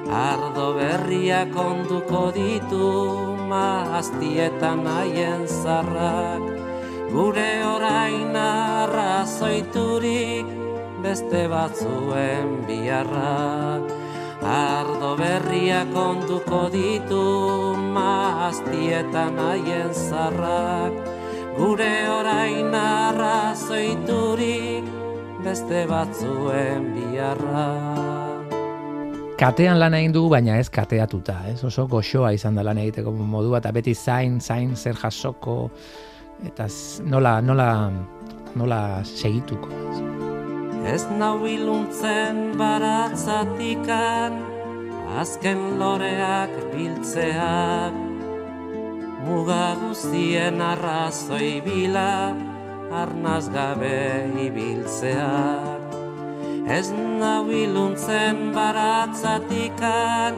Ardo 0.09 0.73
berriak 0.73 1.53
onduko 1.53 2.33
ditu 2.33 3.29
maztietan 3.45 4.81
haien 4.89 5.45
zarrak. 5.45 6.41
Gure 7.13 7.61
orain 7.61 8.33
arrazoiturik 8.33 10.49
beste 11.05 11.45
batzuen 11.53 12.65
biharrak. 12.65 13.85
Ardo 14.41 15.13
berriak 15.21 15.93
onduko 15.93 16.73
ditu 16.73 17.77
maztietan 17.93 19.37
haien 19.37 19.93
zarrak 19.93 21.18
Gure 21.59 21.95
orain 22.07 22.71
arrazoiturik 22.79 24.87
beste 25.43 25.83
batzuen 25.91 26.95
biharrak 26.95 28.29
katean 29.39 29.77
lan 29.79 29.95
egin 29.95 30.11
dugu, 30.11 30.27
baina 30.33 30.57
ez 30.59 30.67
kateatuta, 30.73 31.37
ez? 31.47 31.61
Oso 31.63 31.85
goxoa 31.87 32.33
izan 32.35 32.57
da 32.59 32.63
lan 32.67 32.79
egiteko 32.81 33.13
modua, 33.15 33.61
eta 33.61 33.71
beti 33.75 33.93
zain, 33.95 34.39
zain, 34.43 34.73
zer 34.75 34.99
jasoko, 34.99 35.69
eta 36.47 36.67
nola, 37.07 37.37
nola, 37.41 37.69
nola 38.59 38.81
segituko. 39.05 39.71
Ez 40.89 41.05
nau 41.19 41.37
iluntzen 41.47 42.57
baratzatikan, 42.59 44.39
azken 45.23 45.63
loreak 45.79 46.55
biltzeak, 46.73 48.08
muga 49.25 49.75
guztien 49.81 50.61
arrazoi 50.61 51.61
bila, 51.65 52.35
arnaz 52.91 53.45
gabe 53.53 54.31
ibiltzeak. 54.47 55.89
Ez 56.69 56.91
nau 56.93 57.49
iluntzen 57.49 58.51
baratzatikan 58.53 60.35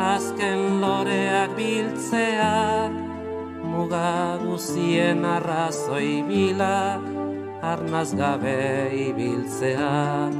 Azken 0.00 0.80
loreak 0.80 1.52
biltzeak 1.58 2.94
Muga 3.68 4.40
guzien 4.40 5.20
arrazoi 5.28 6.24
bila 6.24 6.96
Arnaz 7.60 8.16
gabe 8.16 8.88
ibiltzeak 9.10 10.32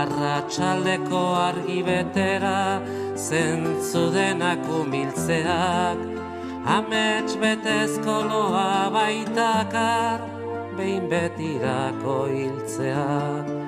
Arratxaldeko 0.00 1.24
argi 1.48 1.80
betera 1.88 2.60
Zentzu 3.16 4.10
denak 4.12 4.68
umiltzeak 4.68 6.19
Amets 6.64 7.36
betezko 7.36 8.16
loa 8.28 8.90
baitakar 8.92 10.20
Behin 10.76 11.08
betirako 11.10 12.26
hiltzeak 12.28 13.60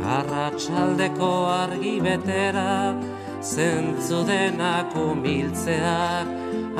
arratsaldeko 0.00 1.30
argi 1.60 2.00
betera, 2.00 2.96
zentzu 3.42 4.24
denak 4.26 4.96
umiltzeak, 4.96 6.28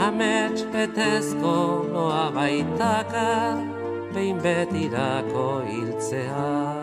amets 0.07 0.63
betezko 0.73 1.57
loa 1.93 2.27
baitaka, 2.37 3.31
behin 4.15 4.39
betirako 4.47 5.49
hiltzeak. 5.71 6.80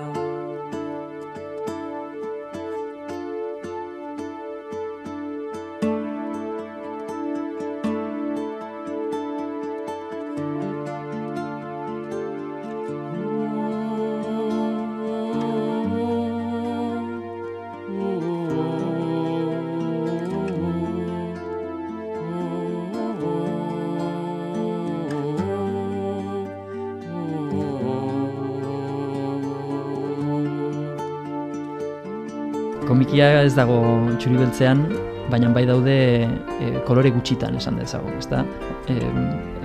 Komikia 32.87 33.43
ez 33.43 33.53
dago 33.57 33.77
txuri 34.19 34.39
beltzean, 34.39 34.83
baina 35.31 35.49
bai 35.53 35.65
daude 35.67 35.95
e, 36.23 36.69
kolore 36.87 37.11
gutxitan 37.11 37.57
esan 37.59 37.79
dezagun, 37.81 38.15
ezta? 38.21 38.43
E, 38.87 38.95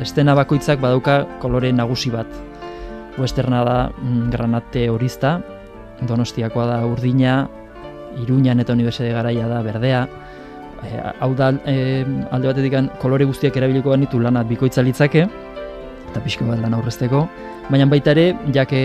estena 0.03 0.35
bakoitzak 0.39 0.83
badauka 0.83 1.23
kolore 1.43 1.71
nagusi 1.73 2.11
bat. 2.15 2.27
Westerna 3.21 3.63
da 3.69 3.77
mm, 3.91 4.31
granate 4.33 4.89
horizta, 4.91 5.37
donostiakoa 6.09 6.67
da 6.71 6.81
urdina, 6.89 7.45
iruñan 8.23 8.61
eta 8.61 8.75
unibertsitate 8.75 9.15
garaia 9.15 9.47
da 9.49 9.63
berdea, 9.63 10.03
e, 10.83 10.93
hau 11.21 11.33
da 11.39 11.53
e, 11.67 12.03
alde 12.31 12.51
batetik 12.51 12.99
kolore 13.03 13.29
guztiak 13.31 13.57
erabiliko 13.61 13.95
banitu 13.95 14.21
lanat 14.21 14.51
bikoitza 14.51 14.83
litzake, 14.83 15.29
eta 16.13 16.23
pixko 16.23 16.47
bat 16.47 16.61
lan 16.61 16.77
aurrezteko, 16.77 17.25
baina 17.73 17.89
baita 17.89 18.13
ere, 18.13 18.27
jake 18.55 18.83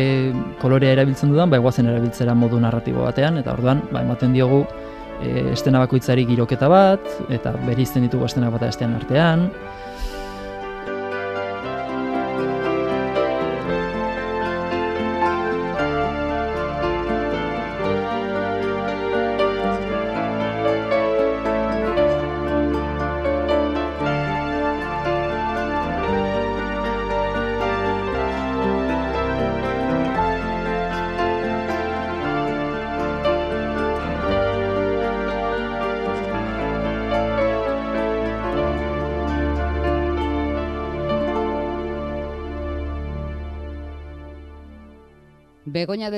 kolorea 0.62 0.96
erabiltzen 0.96 1.34
dudan, 1.34 1.52
ba, 1.52 1.60
eguazen 1.60 1.92
erabiltzera 1.92 2.36
modu 2.36 2.60
narratibo 2.63 3.04
batean, 3.06 3.42
eta 3.44 3.54
orduan, 3.54 3.84
ba, 3.92 4.02
ematen 4.08 4.34
diogu, 4.36 4.63
e, 5.22 5.52
estena 5.52 5.84
bakoitzari 5.84 6.26
giroketa 6.30 6.70
bat, 6.72 7.04
eta 7.34 7.54
berizten 7.68 8.08
ditugu 8.08 8.30
estena 8.30 8.52
bat 8.54 8.63
estean 8.70 8.96
artean, 8.98 9.50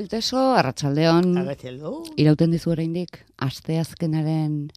Begoña 0.09 0.17
del 0.17 0.21
Teso, 0.21 0.55
Arratsaldeon. 0.55 1.47
Irauten 2.17 2.51
dizu 2.51 2.71
oraindik 2.71 3.25
asteazkenaren 3.37 4.71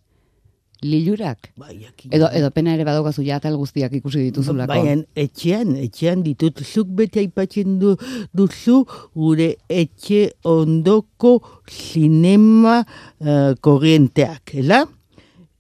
lilurak. 0.83 1.53
Bai. 1.57 1.87
Edo 2.11 2.29
edo 2.33 2.51
pena 2.51 2.75
ere 2.75 2.85
badaukazu 2.85 3.23
ja 3.23 3.37
atal 3.37 3.57
guztiak 3.57 3.93
ikusi 3.93 4.31
dituzulako. 4.31 4.69
Baina 4.69 5.05
etxean, 5.15 5.77
etxean 5.77 6.23
ditut 6.23 6.63
zuk 6.63 6.89
bete 6.89 7.21
aipatzen 7.21 7.79
du, 7.79 7.97
duzu 8.35 8.85
gure 9.15 9.57
etxe 9.69 10.33
ondoko 10.45 11.41
sinema 11.69 12.83
uh, 12.83 13.55
korrienteak, 13.61 14.55
ela? 14.55 14.85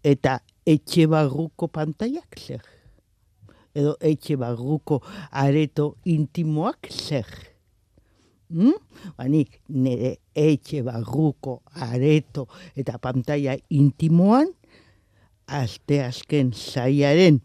Eta 0.02 0.40
etxe 0.66 1.06
barruko 1.06 1.68
pantaiak 1.68 2.36
zer? 2.38 2.62
Edo 3.74 3.96
etxe 4.00 4.36
barruko 4.36 5.00
areto 5.30 5.94
intimoak 6.04 6.90
zer? 6.90 7.51
Hmm? 8.52 8.76
Banik 9.16 9.62
nire 9.72 10.18
etxe 10.36 10.82
barruko 10.84 11.62
areto 11.72 12.46
eta 12.76 12.98
pantaia 13.00 13.56
intimoan 13.72 14.50
aste 15.48 16.02
azken 16.04 16.52
zaiaren 16.52 17.40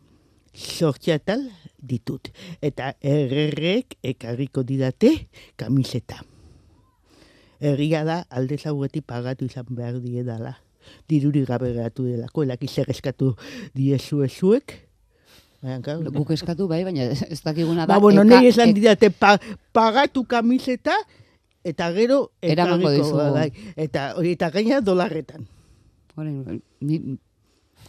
sortxatal 0.53 1.45
ditut. 1.77 2.31
Eta 2.61 2.93
errerrek 3.01 3.97
ekarriko 4.03 4.63
didate 4.67 5.29
kamiseta. 5.55 6.19
Erria 7.59 8.03
da 8.05 8.23
alde 8.29 8.57
zauretik 8.57 9.07
pagatu 9.07 9.47
izan 9.47 9.69
behar 9.69 10.01
diedala. 10.01 10.57
Diruri 11.09 11.43
gabe 11.45 11.73
geratu 11.75 12.05
delako, 12.07 12.43
elak 12.45 12.63
zer 12.69 12.89
eskatu 12.89 13.33
diezu 13.75 14.23
ezuek. 14.23 14.86
Baina, 15.61 15.79
Guk 16.13 16.31
eskatu 16.35 16.67
bai, 16.69 16.83
baina 16.85 17.03
ez 17.33 17.41
dakiguna 17.43 17.85
da. 17.85 17.95
Ba, 17.95 17.99
bueno, 17.99 18.21
eka- 18.21 18.29
nahi 18.35 18.47
esan 18.51 18.73
didate 18.77 19.09
pa, 19.09 19.37
pagatu 19.73 20.23
kamiseta 20.29 20.93
eta 21.63 21.91
gero 21.93 22.31
Eramango 22.41 22.89
ekarriko, 22.91 23.03
dizugu. 23.03 23.31
bai. 23.33 23.73
Eta 23.75 24.13
hori 24.15 24.35
eta 24.37 24.49
gaina 24.53 24.81
dolarretan. 24.81 25.47
Orain, 26.17 26.61
ni, 26.81 26.99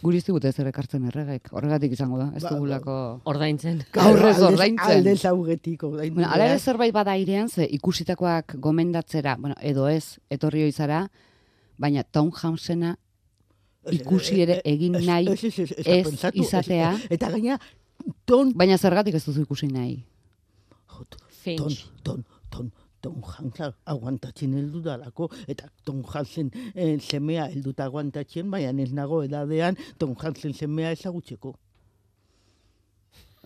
guri 0.01 0.17
ez 0.17 0.55
zer 0.55 0.67
ekartzen 0.67 1.05
erregek. 1.05 1.49
Horregatik 1.51 1.91
izango 1.91 2.17
da, 2.17 2.31
ez 2.35 2.43
Ba, 2.43 2.49
dugulako... 2.55 3.21
Ordaintzen. 3.25 3.83
Aurrez 3.97 4.39
ordaintzen. 4.39 4.97
Aldez 4.97 5.25
aurretik 5.25 5.83
ordaintzen. 5.83 6.15
Bueno, 6.15 6.29
ala 6.31 6.45
ere 6.45 6.59
zerbait 6.59 6.93
bada 6.93 7.11
airean, 7.11 7.49
ze 7.49 7.67
ikusitakoak 7.69 8.55
gomendatzera, 8.57 9.35
bueno, 9.39 9.55
edo 9.61 9.87
ez, 9.89 10.19
etorri 10.29 10.65
izara, 10.67 11.09
baina 11.77 12.03
Tom 12.03 12.31
Hansena 12.31 12.97
ikusi 13.91 14.41
ere 14.41 14.61
egin 14.65 14.97
nahi 15.05 15.27
ez 15.33 16.13
izatea. 16.33 16.91
Eta 17.09 17.29
gaina, 17.35 17.59
ton, 18.25 18.53
Baina 18.55 18.77
zergatik 18.77 19.15
ez 19.15 19.23
duzu 19.25 19.41
ikusi 19.47 19.67
nahi. 19.67 20.03
ton, 20.87 21.19
Finch. 21.29 21.85
ton, 22.03 22.23
ton, 22.51 22.71
ton 23.01 23.21
jantza 23.23 23.71
aguantatzen 23.85 24.53
heldu 24.57 24.81
dalako, 24.83 25.29
eta 25.47 25.69
ton 25.85 26.03
jantzen 26.03 26.49
eh, 26.75 26.97
semea 26.99 27.45
helduta 27.47 27.85
aguantatzen, 27.85 28.49
baina 28.51 28.81
ez 28.83 28.91
nago 28.91 29.21
edadean 29.23 29.77
ton 29.97 30.15
jantzen 30.19 30.53
semea 30.53 30.91
ezagutzeko. 30.91 31.55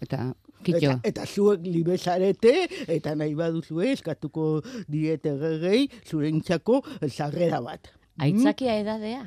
Eta, 0.02 0.34
kitxo, 0.64 0.90
Eta, 0.90 1.00
eta 1.04 1.26
zuek 1.26 1.62
libezarete, 1.64 2.54
eta 2.92 3.14
nahi 3.16 3.36
baduzue 3.38 3.92
eskatuko 3.94 4.62
diete 4.90 5.36
gegei, 5.40 5.86
zurentzako 6.10 6.82
sarrera 7.08 7.62
bat. 7.62 7.94
Aitzakia 8.20 8.76
edadea. 8.82 9.24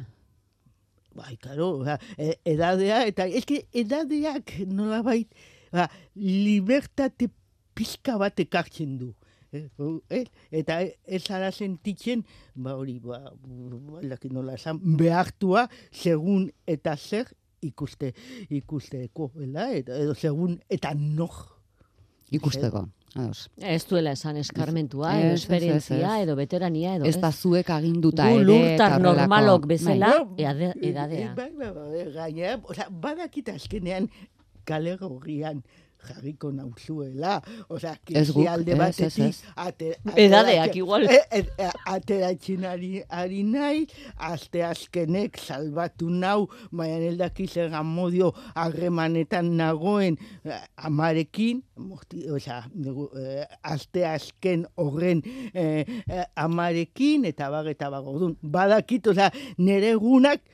Bai, 1.16 1.36
karo, 1.40 1.70
oza, 1.80 1.96
e, 2.18 2.34
edadea, 2.44 3.00
eta 3.08 3.24
eske 3.24 3.62
edadeak 3.76 4.52
nolabait, 4.68 5.30
ba, 5.72 5.86
libertate 6.20 7.30
pizka 7.76 8.18
bat 8.20 8.40
ekartzen 8.42 8.98
du. 9.00 9.14
Eh? 9.56 10.24
Eta 10.60 10.80
ez 10.84 11.22
ara 11.32 11.48
sentitzen, 11.54 12.24
ba 12.52 12.74
hori, 12.76 12.98
ba, 13.00 13.22
aldaki 14.02 14.28
nola 14.34 14.56
esan, 14.58 14.80
behartua, 15.00 15.66
segun 15.94 16.50
eta 16.68 16.96
zer 16.96 17.30
ikuste, 17.64 18.12
ikusteko, 18.52 19.30
ela? 19.46 19.70
Eta, 19.78 19.96
edo 20.02 20.16
segun 20.18 20.58
eta 20.72 20.92
noh. 20.98 21.38
ikusteko. 22.34 22.84
Ados. 23.16 23.50
Ez 23.56 23.86
duela 23.88 24.12
esan 24.12 24.36
eskarmentua, 24.36 25.14
Ez, 25.18 25.24
edo 25.24 25.34
esperientzia, 25.34 26.20
edo 26.22 26.36
veterania, 26.36 26.94
edo 26.96 27.04
Ez 27.06 27.16
da 27.20 27.32
zuek 27.32 27.70
aginduta 27.70 28.28
Gu 28.30 28.36
ere. 28.42 28.44
lurtar 28.44 29.00
normalok 29.00 29.66
bezala. 29.66 30.24
Bai. 30.36 30.44
Ade- 30.44 30.74
edadea. 30.82 31.34
Bai, 31.34 31.50
bai, 31.56 31.70
bai, 31.72 32.04
gainera, 32.12 32.60
oza, 32.64 32.86
badakit 32.90 33.48
azkenean 33.48 34.10
kale 34.64 34.96
gorrian 34.96 35.62
jarriko 36.06 36.52
nauzuela, 36.52 37.40
Ez 38.10 38.30
guk, 38.32 38.46
alde 38.48 38.74
batetik, 38.78 39.40
Edadeak 40.16 40.76
igual. 40.76 41.06
E, 41.10 41.20
e, 41.30 41.42
e, 41.58 41.70
ateratzen 41.90 42.64
ari, 42.68 43.02
ari 43.10 43.42
nahi, 43.46 43.86
aste 44.28 44.62
azkenek 44.66 45.38
salbatu 45.40 46.10
nau, 46.10 46.48
baina 46.70 47.00
eldaki 47.10 47.46
zer 47.48 47.74
amodio 47.74 48.32
harremanetan 48.54 49.52
nagoen 49.58 50.18
eh, 50.44 50.60
amarekin, 50.88 51.62
morti, 51.76 52.26
oza, 52.32 52.62
dugu, 52.72 53.08
eh, 53.18 53.46
aste 53.62 54.06
azken 54.08 54.66
horren 54.76 55.22
eh, 55.52 55.84
eh, 56.06 56.24
amarekin, 56.36 57.26
eta 57.32 57.50
bag, 57.52 57.72
eta 57.76 57.90
bag, 57.92 58.06
orduan, 58.14 58.36
badakit, 58.42 59.12
oza, 59.14 59.30
nire 59.58 59.94
egunak 59.96 60.44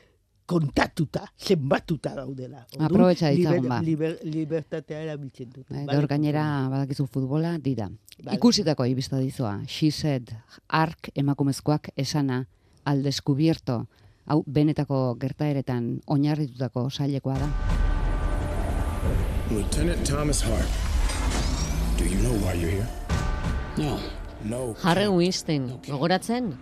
kontatuta, 0.46 1.26
zenbatuta 1.38 2.14
daudela. 2.16 2.64
Orduan, 2.72 2.86
Aprobetxa 2.88 3.30
ditzagun, 3.32 3.68
ba. 3.68 3.80
liber, 3.82 4.18
libertatea 4.24 5.00
erabiltzen 5.06 5.50
dut. 5.52 5.66
Bai, 5.70 5.84
Bai, 5.86 5.96
gaur 5.96 6.06
gainera 6.10 6.44
badakizu 6.72 7.06
futbola, 7.06 7.56
dira. 7.58 7.88
Bai. 8.22 8.36
Ikusitako 8.36 8.86
ibizta 8.90 9.18
dizoa, 9.22 9.60
she 9.66 9.90
said, 9.90 10.32
ark 10.68 11.10
emakumezkoak 11.14 11.92
esana, 11.96 12.46
al 12.84 13.02
descubierto, 13.02 13.86
hau 14.26 14.42
benetako 14.46 15.16
gertaeretan 15.20 16.00
oinarritutako 16.06 16.88
sailekoa 16.90 17.38
da. 17.38 17.48
Lieutenant 19.50 20.04
Thomas 20.08 20.42
Hart. 20.42 20.68
Do 21.98 22.04
you 22.04 22.18
know 22.22 22.32
why 22.44 22.54
you're 22.54 22.70
here? 22.70 22.88
No. 23.76 23.98
No. 24.44 24.74
Harry 24.82 25.06
Weinstein, 25.08 25.68
gogoratzen? 25.86 26.54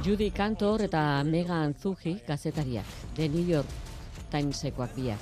Judy 0.00 0.30
Cantor 0.30 0.80
eta 0.80 1.22
Megan 1.24 1.74
Zuji 1.74 2.22
kazetariak, 2.24 2.86
The 3.16 3.28
New 3.28 3.44
York 3.44 3.68
Timesekoak 4.32 4.94
biak. 4.96 5.20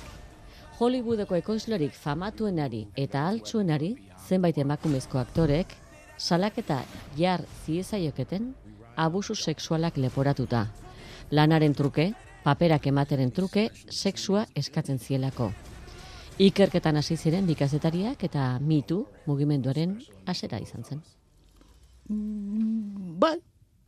Hollywoodeko 0.79 1.35
ekoizlerik 1.35 1.91
famatuenari 1.91 2.85
eta 2.95 3.25
altsuenari 3.27 3.89
zenbait 4.29 4.57
emakumezko 4.63 5.19
aktorek 5.19 5.75
salaketa 6.17 6.77
jar 7.17 7.43
ziezaioketen 7.65 8.53
abusu 8.95 9.35
sexualak 9.35 9.97
leporatuta. 9.97 10.67
Lanaren 11.31 11.75
truke, 11.75 12.13
paperak 12.43 12.87
emateren 12.87 13.35
truke, 13.35 13.67
sexua 13.89 14.45
eskatzen 14.55 14.99
zielako. 14.99 15.51
Ikerketan 16.39 16.95
hasi 16.95 17.17
ziren 17.17 17.45
bikazetariak 17.51 18.23
eta 18.23 18.55
mitu 18.63 19.03
mugimenduaren 19.27 19.99
hasera 20.25 20.63
izan 20.63 20.87
zen. 20.87 21.03
Bai, 23.19 23.41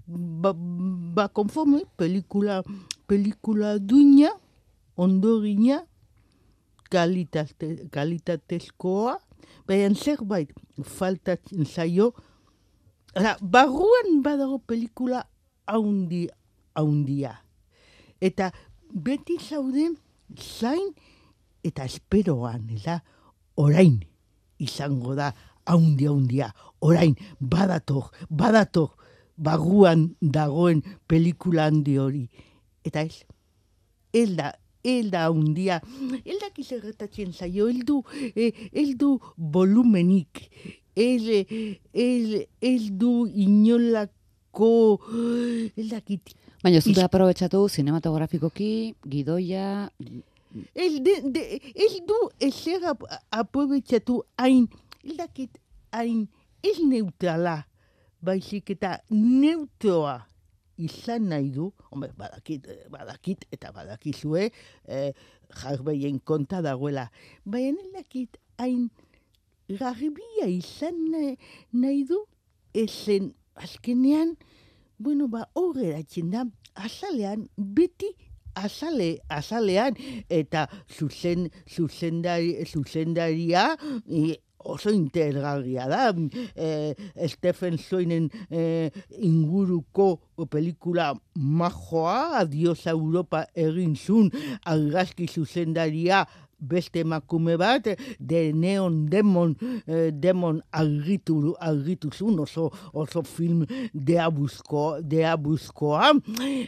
ba, 0.08 0.54
ba 0.56 1.28
konforme, 1.28 1.84
pelikula, 1.98 2.62
pelikula 3.08 3.78
duina, 3.80 4.32
ondogina, 4.98 5.84
kalitate, 6.92 7.88
kalitatezkoa, 7.92 9.18
baina 9.68 9.96
zerbait 9.96 10.52
faltatzen 10.84 11.66
zaio, 11.66 12.14
Ara, 13.12 13.36
barruan 13.42 14.22
badago 14.24 14.62
pelikula 14.64 15.26
haundi, 15.68 16.30
haundia. 16.76 17.34
Eta 18.24 18.52
beti 18.88 19.36
zaude 19.36 19.90
zain 20.40 20.94
eta 21.64 21.84
esperoan, 21.84 22.70
eta 22.72 23.02
orain 23.60 24.00
izango 24.64 25.16
da 25.20 25.34
haundi 25.68 26.08
haundia, 26.08 26.54
orain 26.80 27.18
badator, 27.40 28.14
badator, 28.30 28.96
barruan 29.38 30.16
dagoen 30.22 30.84
pelikula 31.08 31.70
handi 31.70 31.98
hori. 31.98 32.26
Eta 32.86 33.06
ez, 33.06 33.24
elda, 34.14 34.54
elda 34.84 35.26
haundia, 35.28 35.82
eldak 36.26 36.60
izerretatzen 36.60 37.34
zaio, 37.34 37.70
eldu, 37.70 38.02
eh, 38.36 38.52
eldu 38.72 39.18
volumenik, 39.38 40.48
el, 40.96 41.30
el, 41.94 42.48
el 42.62 42.88
du 42.98 43.28
inolako, 43.30 44.72
eldakit, 45.78 46.36
Baina 46.62 46.78
ez 46.78 46.86
dute 46.86 47.02
aprobetsatu 47.02 47.64
zinematografikoki, 47.74 48.94
gidoia, 49.10 49.90
el, 50.76 51.00
de, 51.02 51.16
de, 51.34 51.42
el 51.74 51.96
du 52.06 52.18
ezer 52.38 52.84
ap, 52.92 53.02
aprobetsatu 53.34 54.20
hain, 54.38 54.68
eldakit 55.02 55.58
hain, 55.90 56.28
ez 56.62 56.78
neutrala, 56.86 57.64
baizik 58.22 58.70
eta 58.76 58.98
neutroa 59.10 60.20
izan 60.82 61.30
nahi 61.30 61.52
du, 61.54 61.72
hombre, 61.92 62.12
badakit, 62.18 62.68
eh, 62.68 62.88
badakit 62.90 63.46
eta 63.54 63.72
badakizue, 63.76 64.50
eh, 64.88 65.12
jarbeien 65.62 66.20
konta 66.26 66.62
dagoela, 66.62 67.10
baina 67.46 67.82
eldakit 67.86 68.40
hain, 68.58 68.90
garbia 69.70 70.48
izan 70.50 70.98
nahi, 71.12 71.36
nahi 71.74 72.04
du, 72.10 72.24
ezen 72.74 73.34
azkenean, 73.56 74.36
bueno, 74.98 75.28
ba, 75.28 75.46
horreratzen 75.58 76.32
da, 76.34 76.46
azalean, 76.76 77.48
beti 77.58 78.12
azale, 78.56 79.20
azalean, 79.30 79.96
eta 80.30 80.68
zuzen, 80.92 81.50
zuzendari, 81.70 82.54
zuzendaria, 82.66 83.72
e, 84.08 84.38
oso 84.64 84.92
interesgarria 84.94 85.88
da. 85.88 86.12
E, 86.56 86.96
Stephen 87.28 87.78
Soinen 87.78 88.30
e, 88.50 88.92
inguruko 89.18 90.20
pelikula 90.50 91.14
majoa, 91.36 92.40
Adios 92.42 92.86
Europa 92.88 93.46
egin 93.56 93.96
zun, 93.96 94.32
argazki 94.66 95.28
zuzendaria 95.28 96.26
beste 96.62 97.02
emakume 97.02 97.58
bat, 97.58 97.88
de 98.20 98.42
neon 98.54 99.06
demon, 99.10 99.56
eh, 99.88 100.12
demon 100.14 100.62
argitu, 100.72 101.56
argitu 101.60 102.12
zun, 102.14 102.40
oso, 102.40 102.70
oso 102.94 103.24
film 103.26 103.66
deabuzko, 103.94 105.02
deabuzkoa. 105.02 106.14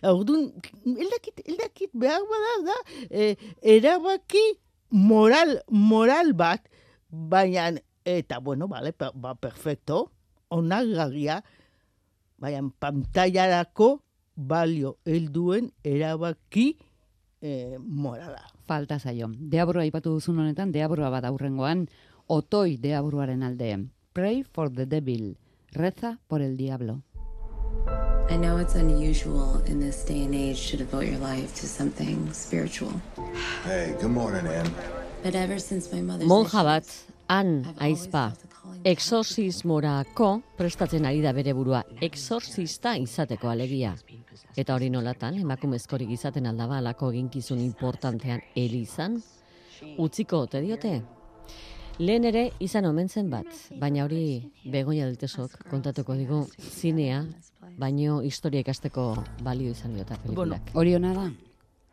Orduan, 0.10 0.50
eldakit, 0.86 1.44
eldakit 1.46 1.94
behar 1.94 2.26
bada 2.32 2.56
da, 2.70 2.80
eh, 3.12 3.36
erabaki 3.62 4.44
moral, 4.90 5.60
moral 5.70 6.34
bat, 6.34 6.66
baina, 7.14 7.70
eta 8.04 8.40
bueno, 8.40 8.68
vale, 8.68 8.96
ba, 8.98 9.36
perfecto, 9.36 10.12
onargarria, 10.50 11.44
baina 12.42 12.66
pantailarako 12.80 14.02
balio 14.36 14.98
helduen 15.06 15.72
erabaki 15.84 16.74
eh, 17.42 17.78
morala. 17.80 18.50
falta 18.66 19.00
zaio. 19.00 19.30
Deaburua 19.30 19.84
aipatu 19.84 20.16
duzun 20.18 20.40
honetan, 20.40 20.72
deaburua 20.72 21.12
bat 21.14 21.26
aurrengoan, 21.30 21.88
otoi 22.28 22.78
deaburuaren 22.82 23.44
alde. 23.44 23.90
Pray 24.14 24.44
for 24.44 24.72
the 24.72 24.86
devil. 24.86 25.38
Reza 25.72 26.20
por 26.28 26.42
el 26.42 26.58
diablo. 26.58 27.02
I 28.30 28.38
know 28.38 28.58
it's 28.58 28.76
unusual 28.76 29.62
in 29.68 29.80
this 29.80 30.06
day 30.06 30.24
and 30.24 30.34
age 30.34 30.72
to 30.72 30.78
devote 30.78 31.06
your 31.06 31.20
life 31.20 31.54
to 31.60 31.68
something 31.68 32.32
spiritual. 32.32 32.94
Hey, 33.66 33.96
good 34.00 34.12
morning, 34.12 34.48
Ann. 34.48 35.03
But 35.24 35.36
ever 35.36 35.58
since 35.58 35.90
my 35.96 36.02
mother's 36.02 36.28
Monja 36.28 36.64
bat, 36.68 36.88
han 37.32 37.64
aizpa, 37.80 38.34
exorcismorako 38.84 40.42
prestatzen 40.58 41.06
ari 41.08 41.22
da 41.24 41.32
bere 41.32 41.54
burua, 41.56 41.80
exorcista 42.04 42.98
izateko 43.00 43.48
alegia. 43.48 43.94
Eta 44.60 44.76
hori 44.76 44.90
nolatan, 44.92 45.38
emakumezkorik 45.40 46.12
izaten 46.12 46.50
aldaba 46.52 46.82
alako 46.82 47.14
eginkizun 47.14 47.62
importantean 47.64 48.44
elizan, 48.60 49.16
utziko 49.98 50.44
ote 50.44 50.60
diote? 50.66 50.98
Lehen 52.04 52.28
ere 52.28 52.44
izan 52.60 52.90
omen 52.90 53.08
zen 53.08 53.32
bat, 53.32 53.48
baina 53.80 54.04
hori 54.04 54.52
begonia 54.76 55.08
deltesok 55.08 55.56
kontatuko 55.72 56.20
digu 56.20 56.44
zinea, 56.60 57.24
baino 57.80 58.20
historia 58.28 58.60
ikasteko 58.60 59.08
balio 59.40 59.72
izan 59.72 59.96
diota 59.96 60.20
pelikulak. 60.20 60.76
Hori 60.76 61.00
ona 61.00 61.16
da? 61.16 61.28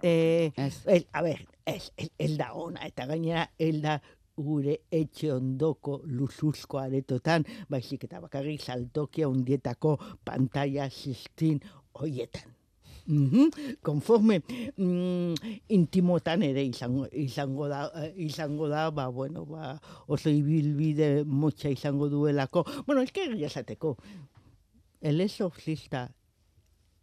Ez. 0.02 0.86
el, 0.86 1.06
a 1.12 1.22
ver, 1.22 1.46
ez, 1.64 1.92
el, 1.96 2.10
el 2.18 2.36
da 2.38 2.52
ona, 2.54 2.86
eta 2.86 3.06
gainera 3.06 3.50
el 3.58 3.82
da 3.82 4.00
gure 4.40 4.76
etxe 4.90 5.32
ondoko 5.34 6.00
luzuzko 6.06 6.80
aretotan, 6.80 7.44
baizik 7.68 8.06
eta 8.08 8.20
bakarrik 8.22 8.62
saltokia 8.62 9.28
undietako 9.28 9.98
pantalla 10.24 10.88
sistin 10.90 11.60
hoietan. 11.92 12.56
Mhm, 13.10 13.76
Konforme 13.82 14.38
mm, 14.76 15.34
intimotan 15.74 16.44
ere 16.46 16.62
izango, 16.62 17.08
izango 17.10 17.66
da, 17.68 17.88
eh, 18.04 18.12
izango 18.22 18.68
da, 18.68 18.90
ba, 18.94 19.08
bueno, 19.08 19.44
ba, 19.46 19.80
oso 20.06 20.30
ibilbide 20.30 21.24
motxa 21.24 21.72
izango 21.74 22.08
duelako. 22.08 22.64
Bueno, 22.86 23.02
ez 23.02 23.10
que 23.10 23.24
egia 23.24 23.48
esateko, 23.48 23.96
el 25.00 25.20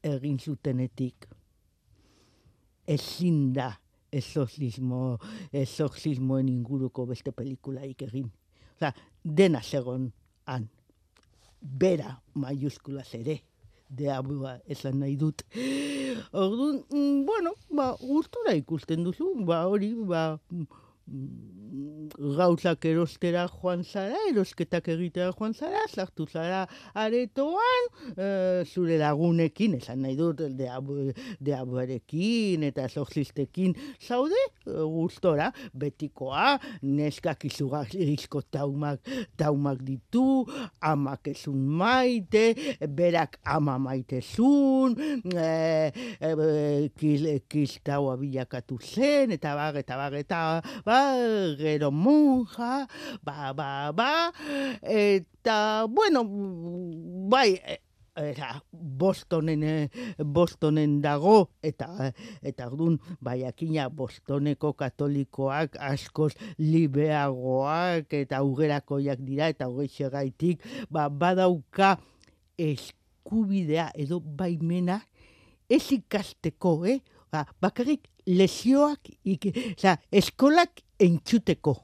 egin 0.03 0.39
zutenetik, 0.39 1.27
ezin 2.87 3.51
da 3.53 3.71
exorcismo, 4.11 5.17
exorcismoen 5.51 6.49
inguruko 6.49 7.05
beste 7.09 7.33
pelikulaik 7.35 8.01
egin. 8.07 8.31
Osa, 8.77 8.93
dena 9.23 9.61
zegon 9.61 10.11
han. 10.47 10.67
Bera 11.61 12.13
maiuskulaz 12.35 13.09
ere 13.17 13.41
deabua 13.89 14.57
esan 14.67 14.99
nahi 15.01 15.15
dut. 15.19 15.43
Orduan, 16.31 16.81
mm, 16.91 17.25
bueno, 17.25 17.53
ba, 17.69 17.91
gustura 18.01 18.55
ikusten 18.57 19.03
duzu, 19.03 19.33
ba, 19.45 19.65
hori, 19.67 19.93
ba, 20.07 20.39
gauzak 22.17 22.85
erostera 22.85 23.45
joan 23.51 23.83
zara, 23.83 24.17
erosketak 24.31 24.87
egitera 24.93 25.31
joan 25.35 25.53
zara, 25.53 25.83
sartu 25.87 26.25
zara 26.27 26.63
aretoan, 26.97 27.89
eh, 28.15 28.63
zure 28.65 28.97
lagunekin, 29.01 29.77
esan 29.77 30.01
nahi 30.05 30.15
dut, 30.17 30.41
deabu, 30.57 31.11
deabuarekin 31.43 32.63
eta 32.69 32.87
exorcistekin 32.87 33.75
zaude, 33.99 34.39
eh, 34.65 34.85
gustora, 34.97 35.51
betikoa, 35.73 36.57
neskak 36.83 37.45
izugarrizko 37.49 38.41
taumak, 38.51 39.01
taumak 39.37 39.83
ditu, 39.85 40.45
amak 40.81 41.31
ezun 41.33 41.61
maite, 41.79 42.77
berak 42.87 43.39
ama 43.45 43.77
maite 43.77 44.21
zun, 44.21 44.95
e, 45.33 45.91
e, 46.19 46.89
kil, 46.97 47.27
kiltaua 47.49 48.17
bilakatu 48.17 48.79
zen, 48.81 49.35
eta 49.35 49.55
bar, 49.57 49.77
eta 49.83 49.97
bar, 49.99 50.17
eta 50.17 50.41
ba, 50.85 50.96
gero 51.59 51.91
monja, 51.91 52.87
ba, 53.23 53.53
ba, 53.53 53.91
ba, 53.91 54.11
eta, 54.81 55.85
bueno, 55.89 56.23
bai, 57.29 57.53
e, 57.55 57.79
era, 58.17 58.63
Bostonen, 58.71 59.63
eh, 59.63 59.89
Bostonen 60.17 61.01
dago, 61.01 61.51
eta 61.61 62.11
eta 62.41 62.67
ordun 62.67 62.97
baiakina 63.21 63.89
Bostoneko 63.89 64.73
katolikoak 64.73 65.77
askoz 65.79 66.33
libeagoak 66.57 68.13
eta 68.17 68.41
augerakoiak 68.41 69.21
dira, 69.21 69.49
eta 69.53 69.69
hogei 69.69 70.09
gaitik, 70.11 70.65
ba, 70.89 71.09
badauka 71.09 71.97
eskubidea 72.57 73.91
edo 73.95 74.19
baimena 74.19 75.01
ez 75.69 75.85
ikasteko, 75.91 76.85
eh? 76.87 76.99
Ba, 77.31 77.43
bakarrik 77.61 78.07
lesioak, 78.25 79.09
ik, 79.27 79.49
oza, 79.75 79.97
eskolak 80.11 80.81
entzuteko 80.99 81.75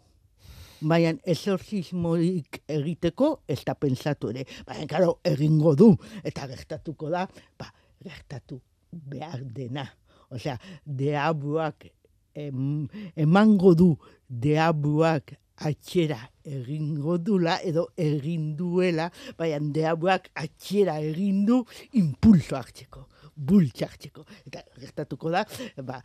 baina 0.84 1.14
esorzismoik 1.34 2.62
egiteko 2.68 3.30
ez 3.48 3.62
da 3.66 3.76
pensatu 3.80 4.32
ere. 4.34 4.46
Baina, 4.68 4.88
karo, 4.90 5.18
egingo 5.28 5.76
du, 5.80 5.92
eta 6.24 6.48
gertatuko 6.52 7.12
da, 7.14 7.26
ba, 7.60 7.70
gertatu 8.04 8.60
behar 8.92 9.44
dena. 9.56 9.86
Osea, 10.34 10.58
deabuak 10.84 11.88
em, 12.36 12.88
emango 13.16 13.74
du 13.78 13.90
deabuak 14.28 15.36
atxera 15.64 16.18
egingo 16.44 17.20
dula 17.22 17.60
edo 17.64 17.88
egin 17.98 18.54
duela, 18.58 19.10
baina 19.38 19.62
deabuak 19.76 20.32
atxera 20.42 20.98
egin 21.06 21.46
du 21.48 21.62
impulso 22.02 22.58
hartzeko 22.58 23.08
bultxartzeko. 23.36 24.26
Eta 24.48 24.64
gertatuko 24.80 25.32
da, 25.34 25.44
ba, 25.84 26.00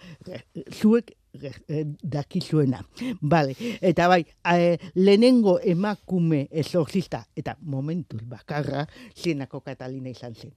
zuek 0.72 1.12
dakizuena. 2.02 2.80
Vale. 3.22 3.54
Eta 3.80 4.08
bai, 4.08 4.22
e, 4.54 4.76
lehenengo 4.96 5.58
emakume 5.60 6.46
esorzista, 6.50 7.24
eta 7.36 7.56
momentuz 7.60 8.22
bakarra, 8.28 8.86
zenako 9.14 9.60
Katalina 9.60 10.10
izan 10.10 10.34
zen. 10.34 10.52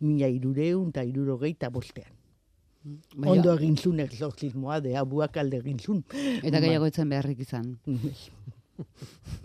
Mila 0.00 0.28
irureun 0.28 0.90
eta 0.92 1.04
irurogei 1.06 1.54
eta 1.56 1.70
bostean. 1.72 2.12
Baina, 3.16 3.32
Ondo 3.32 3.54
egin 3.56 3.76
zuen 3.76 4.00
exorcismoa, 4.04 4.78
de 4.80 4.94
abuak 4.96 5.36
alde 5.42 5.58
egin 5.58 5.78
zuen. 5.80 6.04
Eta 6.42 6.60
gehiago 6.62 6.86
etzen 6.86 7.08
beharrik 7.10 7.40
izan. 7.42 7.72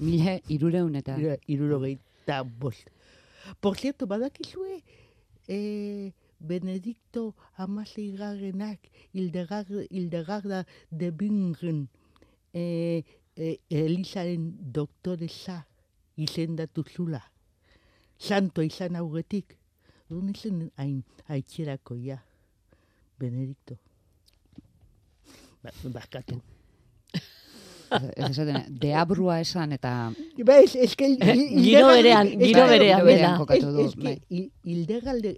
Mila 0.06 0.38
irureun 0.52 0.98
eta... 1.00 1.16
Irurogei 1.50 1.96
eta 2.24 2.44
bost. 2.44 2.90
Por 3.60 3.78
cierto, 3.78 4.06
badakizue, 4.06 4.84
eh, 5.48 6.12
Benedicto 6.42 7.36
amaseigarrenak 7.58 8.89
Hildegarda 9.14 10.66
de 10.89 11.12
Bingen 11.12 11.88
e, 12.54 13.04
e, 13.36 13.58
Elisaren 13.70 14.74
doktoreza 14.74 15.66
izendatu 16.18 16.84
zula. 16.84 17.22
Santo 18.18 18.62
izan 18.62 18.96
aurretik. 18.96 19.58
Duen 20.10 20.30
izan 20.34 20.70
hain 20.78 21.04
haitxerako 21.30 21.96
ja. 21.96 22.20
Benedicto. 23.20 23.78
Ba, 25.64 25.72
bakatu 25.94 26.42
ez 27.92 28.30
esaten, 28.30 28.60
deabrua 28.82 29.39
esan 29.44 29.74
eta... 29.76 29.92
Ba, 30.46 30.58
ez, 30.64 30.76
ez 30.76 30.94
que... 30.96 31.10
Giro 31.18 31.88
berean, 31.89 32.30
giro 32.39 32.66
berean, 32.70 33.04
bera. 33.06 33.32
Ez 33.58 33.94
que, 34.00 34.14
hildegalde, 34.64 35.34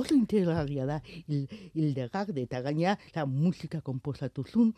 oso 0.00 0.14
integragia 0.16 0.86
da, 0.88 1.00
hildegalde, 1.28 2.46
eta 2.46 2.62
gaina, 2.64 2.96
la 3.14 3.26
musika 3.28 3.82
komposatu 3.84 4.46
zun, 4.48 4.72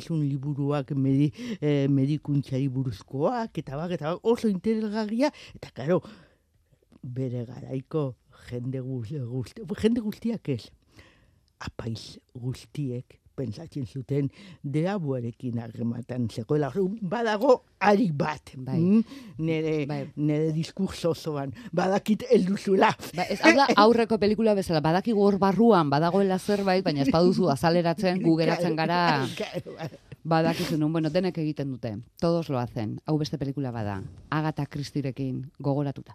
zun 0.00 0.24
liburuak 0.24 0.94
medi, 0.96 1.30
eh, 1.60 1.86
medikuntxari 1.88 2.68
buruzkoak, 2.68 3.58
eta 3.62 3.76
bak, 3.76 3.96
eta 3.98 4.14
bak, 4.14 4.24
oso 4.24 4.48
integragia, 4.48 5.32
eta 5.54 5.72
karo, 5.74 6.00
bere 7.02 7.44
garaiko 7.48 8.14
jende, 8.48 8.80
guzti, 8.80 9.64
jende 9.80 10.00
guztiak 10.00 10.48
ez, 10.48 10.70
apaiz 11.60 12.18
guztiek, 12.34 13.20
pentsatzen 13.40 13.86
zuten 13.86 14.28
deabuarekin 14.62 15.58
harrematan 15.62 16.28
zegoela. 16.30 16.70
Badago 17.00 17.56
ari 17.80 18.10
bat, 18.12 18.54
bai. 18.56 18.78
mm? 18.78 19.02
nere, 19.46 19.74
bai. 19.88 20.02
nere 20.16 20.52
diskurso 20.56 21.14
zoan, 21.14 21.54
badakit 21.72 22.26
elduzula. 22.30 22.92
Ba, 23.16 23.26
ez 23.26 23.40
da 23.40 23.68
aurreko 23.84 24.20
pelikula 24.20 24.54
bezala, 24.58 24.84
badaki 24.84 25.16
hor 25.16 25.40
barruan, 25.40 25.90
badagoela 25.92 26.38
zerbait, 26.38 26.84
baina 26.84 27.06
ez 27.06 27.12
baduzu 27.12 27.50
azaleratzen, 27.56 28.22
gugeratzen 28.24 28.78
gara... 28.78 29.00
Badakizu 30.20 30.76
nun, 30.76 30.92
bueno, 30.92 31.08
denek 31.08 31.38
egiten 31.40 31.70
dute. 31.72 31.94
Todos 32.20 32.50
lo 32.52 32.58
hacen. 32.60 32.98
Hau 33.08 33.16
beste 33.16 33.38
pelikula 33.40 33.70
bada. 33.72 34.02
Agatha 34.28 34.66
Christierekin 34.66 35.46
gogoratuta. 35.58 36.12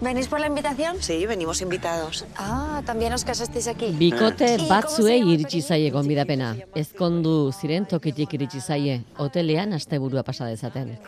¿Venís 0.00 0.28
por 0.28 0.40
la 0.40 0.46
invitación? 0.46 0.96
Sí, 1.00 1.24
venimos 1.26 1.62
invitados. 1.62 2.26
Ah, 2.36 2.82
también 2.84 3.12
os 3.14 3.24
casasteis 3.24 3.66
aquí. 3.66 3.94
Bikote 3.96 4.58
batzuei 4.68 5.22
iritsi 5.24 5.62
zaie 5.62 5.90
gonbidapena. 5.90 6.54
Ezkondu 6.76 7.50
ziren 7.52 7.86
tokitik 7.88 8.34
iritsi 8.36 8.60
zaie, 8.60 9.00
hotelean 9.16 9.72
asteburua 9.72 10.22
pasa 10.22 10.44
dezaten. 10.46 10.98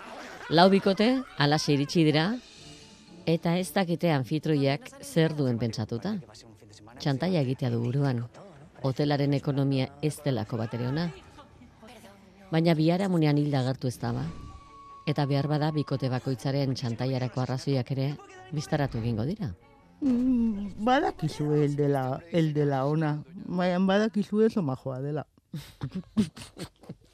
Lau 0.49 0.71
bikote, 0.73 1.21
alaxe 1.37 1.75
iritsi 1.75 2.07
dira, 2.09 2.39
eta 3.27 3.59
ez 3.61 3.69
dakite 3.77 4.11
anfitroiak 4.11 4.89
zer 5.05 5.37
duen 5.37 5.61
pentsatuta. 5.61 6.17
Txantaia 6.99 7.45
egitea 7.45 7.71
du 7.71 7.85
buruan. 7.85 8.25
Hotelaren 8.83 9.35
ekonomia 9.37 9.91
ez 10.01 10.17
delako 10.25 10.57
bateriona. 10.57 11.11
Baina 12.51 12.73
biara 12.75 13.13
munean 13.13 13.37
hilda 13.37 13.63
gertu 13.69 13.93
ez 13.93 13.99
da 14.01 14.15
ba. 14.17 14.25
Eta 15.09 15.25
behar 15.25 15.47
bada 15.49 15.71
bikote 15.73 16.11
bakoitzaren 16.13 16.75
txantaiarako 16.77 17.41
arrazoiak 17.41 17.91
ere 17.95 18.11
biztaratu 18.53 19.01
egingo 19.01 19.25
dira. 19.25 19.55
Mm, 20.01 20.85
badakizu 20.85 21.53
el 21.57 21.77
de 21.77 21.89
la, 21.89 22.05
el 22.31 22.53
de 22.55 22.67
la 22.69 22.85
ona, 22.87 23.15
baina 23.47 23.79
badakizu 23.89 24.43
eso 24.51 24.63
majoa 24.63 25.01
dela. 25.01 25.27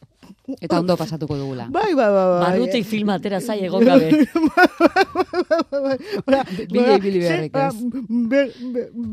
Eta 0.61 0.79
ondo 0.83 0.97
pasatuko 1.01 1.39
dugula. 1.41 1.69
Bai, 1.73 1.95
bai, 1.97 2.09
bai. 2.13 2.25
bai. 2.29 2.41
Barrutik 2.45 2.85
film 2.85 3.09
atera 3.15 3.41
zai 3.41 3.63
egon 3.65 3.85
gabe. 3.89 4.11
Bila 6.75 6.97
ibili 6.99 7.23
beharrik 7.23 7.57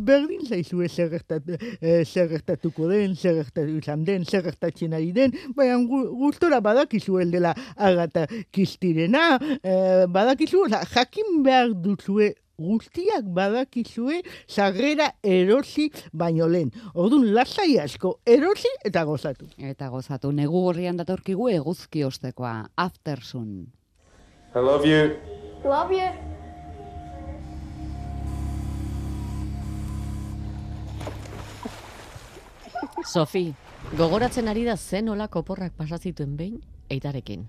Berdin 0.09 0.43
zaizu 0.43 0.81
ez 0.83 0.91
zer 0.91 2.27
gertatuko 2.33 2.89
den, 2.91 3.15
zer 3.15 3.39
gertatu 3.39 3.77
izan 3.77 4.03
den, 4.03 4.25
zer 4.25 4.43
gertatzen 4.43 4.93
ari 4.93 5.11
den, 5.15 5.31
baina 5.55 5.79
gustora 6.19 6.59
badakizu 6.59 7.23
dela 7.31 7.55
agata 7.77 8.27
kistirena, 8.51 9.39
eh, 9.63 10.05
badakizu, 10.11 10.67
jakin 10.93 11.43
behar 11.43 11.71
duzue 11.73 12.33
guztiak 12.61 13.27
badakizue 13.35 14.21
sarrera 14.47 15.11
erosi 15.23 15.89
baino 16.13 16.47
lehen. 16.47 16.71
Orduan 16.93 17.33
lasai 17.35 17.77
asko 17.83 18.19
erosi 18.25 18.71
eta 18.85 19.03
gozatu. 19.03 19.49
Eta 19.57 19.89
gozatu. 19.89 20.31
Negu 20.31 20.63
gorrian 20.67 20.97
datorkigu 20.97 21.49
eguzki 21.49 22.03
ostekoa. 22.07 22.69
Aftersun. 22.77 23.67
I 24.53 24.59
love 24.59 24.85
you. 24.85 25.15
Love 25.63 25.95
you. 25.95 26.31
Sofi, 33.07 33.53
gogoratzen 33.97 34.47
ari 34.47 34.63
da 34.67 34.75
zen 34.77 35.09
olako 35.09 35.41
porrak 35.43 35.73
pasazituen 35.77 36.37
behin, 36.37 36.61
eitarekin. 36.89 37.47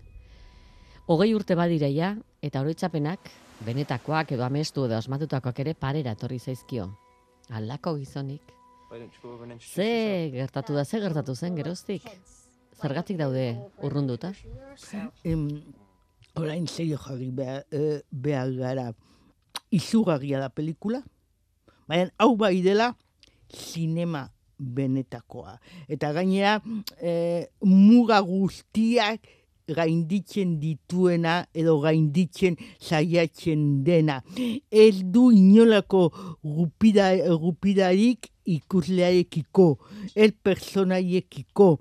Hogei 1.11 1.33
urte 1.35 1.57
badireia, 1.59 2.13
eta 2.47 2.61
oroitzapenak 2.63 3.31
benetakoak 3.67 4.37
edo 4.37 4.45
amestu 4.47 4.85
edo 4.87 4.95
asmatutakoak 4.95 5.59
ere 5.65 5.75
parera 5.75 6.13
etorri 6.15 6.39
zaizkio. 6.39 6.93
Alako 7.51 7.97
gizonik. 7.99 8.53
Ze 9.59 10.31
gertatu 10.31 10.77
da, 10.77 10.85
ze 10.85 11.01
gertatu 11.01 11.35
zen 11.35 11.57
geroztik? 11.57 12.07
Zergatik 12.79 13.19
daude 13.19 13.57
urrunduta? 13.83 14.33
Em, 15.25 15.49
orain 16.39 16.69
zeio 16.69 16.99
jarri 16.99 17.31
behar, 17.35 17.65
eh, 17.73 18.03
behar 18.11 18.53
gara 18.55 18.93
izugarria 19.71 20.39
da 20.39 20.51
pelikula, 20.51 21.03
baina 21.89 22.13
hau 22.19 22.37
bai 22.37 22.61
dela 22.63 22.93
sinema 23.49 24.29
benetakoa. 24.59 25.59
Eta 25.89 26.13
gainera, 26.13 26.61
e, 27.01 27.49
muga 27.65 28.21
guztiak 28.21 29.27
gainditzen 29.77 30.59
dituena 30.61 31.43
edo 31.55 31.79
gainditzen 31.83 32.57
saiatzen 32.81 33.83
dena. 33.85 34.21
Ez 34.71 35.03
du 35.03 35.31
inolako 35.33 36.09
gupida, 36.43 37.13
gupidarik 37.39 38.31
ikuslearekiko, 38.45 39.79
el 40.15 40.33
personaiekiko, 40.33 41.79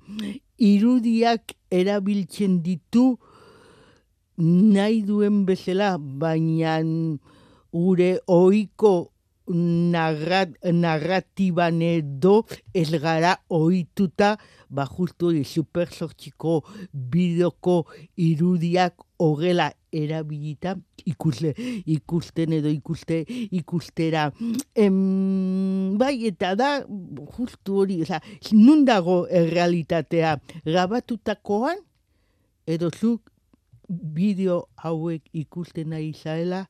irudiak 0.62 1.56
erabiltzen 1.72 2.62
ditu 2.64 3.16
nahi 4.38 5.02
duen 5.06 5.46
bezala, 5.46 5.96
baina 5.98 6.80
gure 7.72 8.20
ohiko 8.28 9.11
narrat, 9.54 10.56
narratiban 10.74 11.82
edo 11.82 12.42
ez 12.74 12.90
gara 12.92 13.36
ohituta 13.50 14.38
ba 14.72 14.86
justu 14.88 15.32
hori 15.32 15.44
supersortxiko 15.44 16.62
bideoko 16.94 17.86
irudiak 18.16 19.04
horrela 19.20 19.72
erabilita 19.92 20.76
ikusle, 21.06 21.52
ikusten 21.92 22.54
edo 22.56 22.72
ikuste 22.72 23.22
ikustera. 23.52 24.30
Em, 24.76 25.98
bai 26.00 26.16
eta 26.30 26.54
da 26.56 26.72
justu 27.36 27.82
hori 27.84 28.02
oza, 28.06 28.22
nun 28.54 28.86
dago 28.88 29.26
errealitatea? 29.28 30.38
Grabatutakoan 30.66 31.84
edo 32.66 32.92
zuk 32.92 33.32
bideo 33.92 34.70
hauek 34.80 35.28
ikusten 35.36 35.92
nahi 35.92 36.14
zaela 36.16 36.66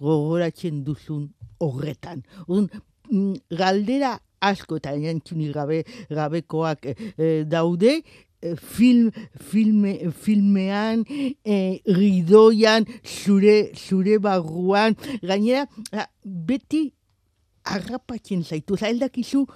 gogoratzen 0.00 0.82
duzun 0.84 1.28
horretan. 1.60 2.22
Un, 2.48 2.68
mm, 3.10 3.34
galdera 3.58 4.18
asko 4.44 4.78
eta 4.80 4.92
entzuni 4.94 5.50
gabe, 5.52 5.82
gabekoak 6.10 6.86
eh, 6.92 7.44
daude, 7.48 8.02
eh, 8.42 8.56
film, 8.56 9.10
filme, 9.40 9.94
filmean, 10.12 11.04
eh, 11.44 11.80
ridoian, 11.86 12.84
zure, 13.04 13.72
zure 13.74 14.18
barruan, 14.18 14.96
gainera, 15.22 15.66
ah, 15.92 16.08
beti 16.24 16.92
harrapatzen 17.64 18.44
zaitu, 18.44 18.76
oza, 18.76 18.90
eldakizu 18.92 19.46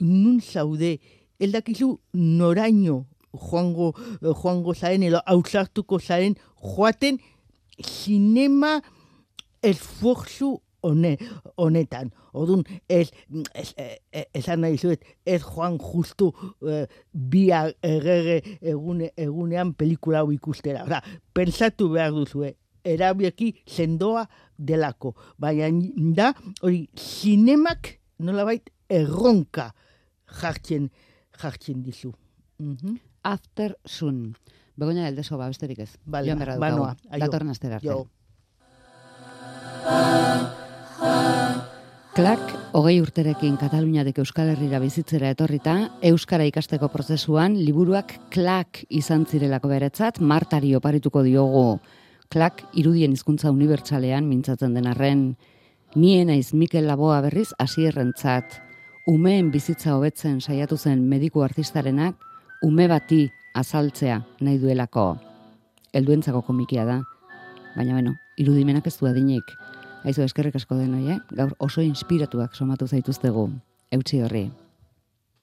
nun 0.00 0.40
zaude, 0.40 0.98
eldakizu 1.40 1.94
noraino 2.12 3.04
joango, 3.32 3.94
joango 4.20 4.74
zaren, 4.74 5.04
edo 5.08 5.20
hausartuko 5.24 6.00
zaren, 6.00 6.36
joaten 6.60 7.20
sinema 7.80 8.80
esforzu 9.62 10.56
hone, 10.82 11.16
honetan. 11.56 12.10
Odun, 12.32 12.62
ez, 12.88 13.10
ez, 13.54 13.72
ez, 13.76 14.24
esan 14.34 14.62
nahi 14.64 14.78
zuet, 14.78 15.04
ez 15.26 15.40
joan 15.42 15.78
justu 15.82 16.30
eh, 16.66 16.86
bi 17.12 17.48
errege 17.50 18.40
egune, 18.60 19.10
egunean 19.18 19.74
pelikula 19.74 20.22
hau 20.22 20.30
ikustera. 20.32 20.84
Oza, 20.86 21.02
pensatu 21.36 21.90
behar 21.92 22.14
duzue, 22.16 22.54
erabieki 22.84 23.52
sendoa 23.68 24.24
delako. 24.56 25.14
Baina 25.40 25.68
da, 26.16 26.32
hori, 26.62 26.86
sinemak 26.96 27.96
nolabait 28.20 28.70
erronka 28.90 29.70
jartzen, 30.40 30.90
jartzen 31.40 31.84
dizu. 31.84 32.14
Mhm. 32.58 32.98
After 33.22 33.76
Sun. 33.84 34.34
Begoña 34.80 35.04
del 35.04 35.16
Deso, 35.16 35.36
ba, 35.36 35.48
besterik 35.48 35.78
ez. 35.84 35.98
Vale, 36.06 36.30
Joan 36.30 36.38
berra 36.38 36.54
aio. 36.56 36.94
Datorren 37.20 37.50
astera 37.52 37.76
arte. 37.76 38.19
Klak, 42.10 42.40
hogei 42.76 42.98
urterekin 43.00 43.54
Kataluniatik 43.56 44.18
Euskal 44.20 44.50
Herrira 44.52 44.80
bizitzera 44.82 45.30
etorrita, 45.32 45.76
Euskara 46.04 46.44
ikasteko 46.44 46.90
prozesuan, 46.92 47.54
liburuak 47.56 48.16
klak 48.34 48.82
izan 48.90 49.24
zirelako 49.24 49.70
beretzat, 49.70 50.18
martari 50.20 50.74
oparituko 50.76 51.22
diogu. 51.24 51.78
Klak, 52.28 52.64
irudien 52.76 53.14
hizkuntza 53.14 53.48
unibertsalean 53.54 54.28
mintzatzen 54.28 54.74
den 54.76 54.90
arren, 54.90 55.22
nien 55.94 56.28
naiz 56.28 56.52
Mikel 56.52 56.90
Laboa 56.90 57.22
berriz 57.24 57.48
hasierrentzat, 57.58 58.58
umeen 59.08 59.48
bizitza 59.54 59.96
hobetzen 59.96 60.42
saiatu 60.42 60.76
zen 60.76 61.06
mediku 61.08 61.46
artistarenak, 61.46 62.18
ume 62.66 62.88
bati 62.90 63.24
azaltzea 63.54 64.20
nahi 64.40 64.58
duelako. 64.58 65.14
Helduentzako 65.94 66.42
komikia 66.46 66.84
da, 66.84 67.00
baina 67.76 67.96
beno, 67.96 68.18
irudimenak 68.36 68.86
ez 68.86 68.98
du 68.98 69.08
adinik. 69.08 69.56
Aizu 70.04 70.24
eskerrik 70.24 70.56
asko 70.56 70.78
denoi, 70.78 71.02
eh? 71.12 71.18
gaur 71.36 71.52
oso 71.60 71.84
inspiratuak 71.84 72.56
somatu 72.56 72.88
zaituztegu. 72.88 73.50
Eutsi 73.92 74.22
horri. 74.24 74.48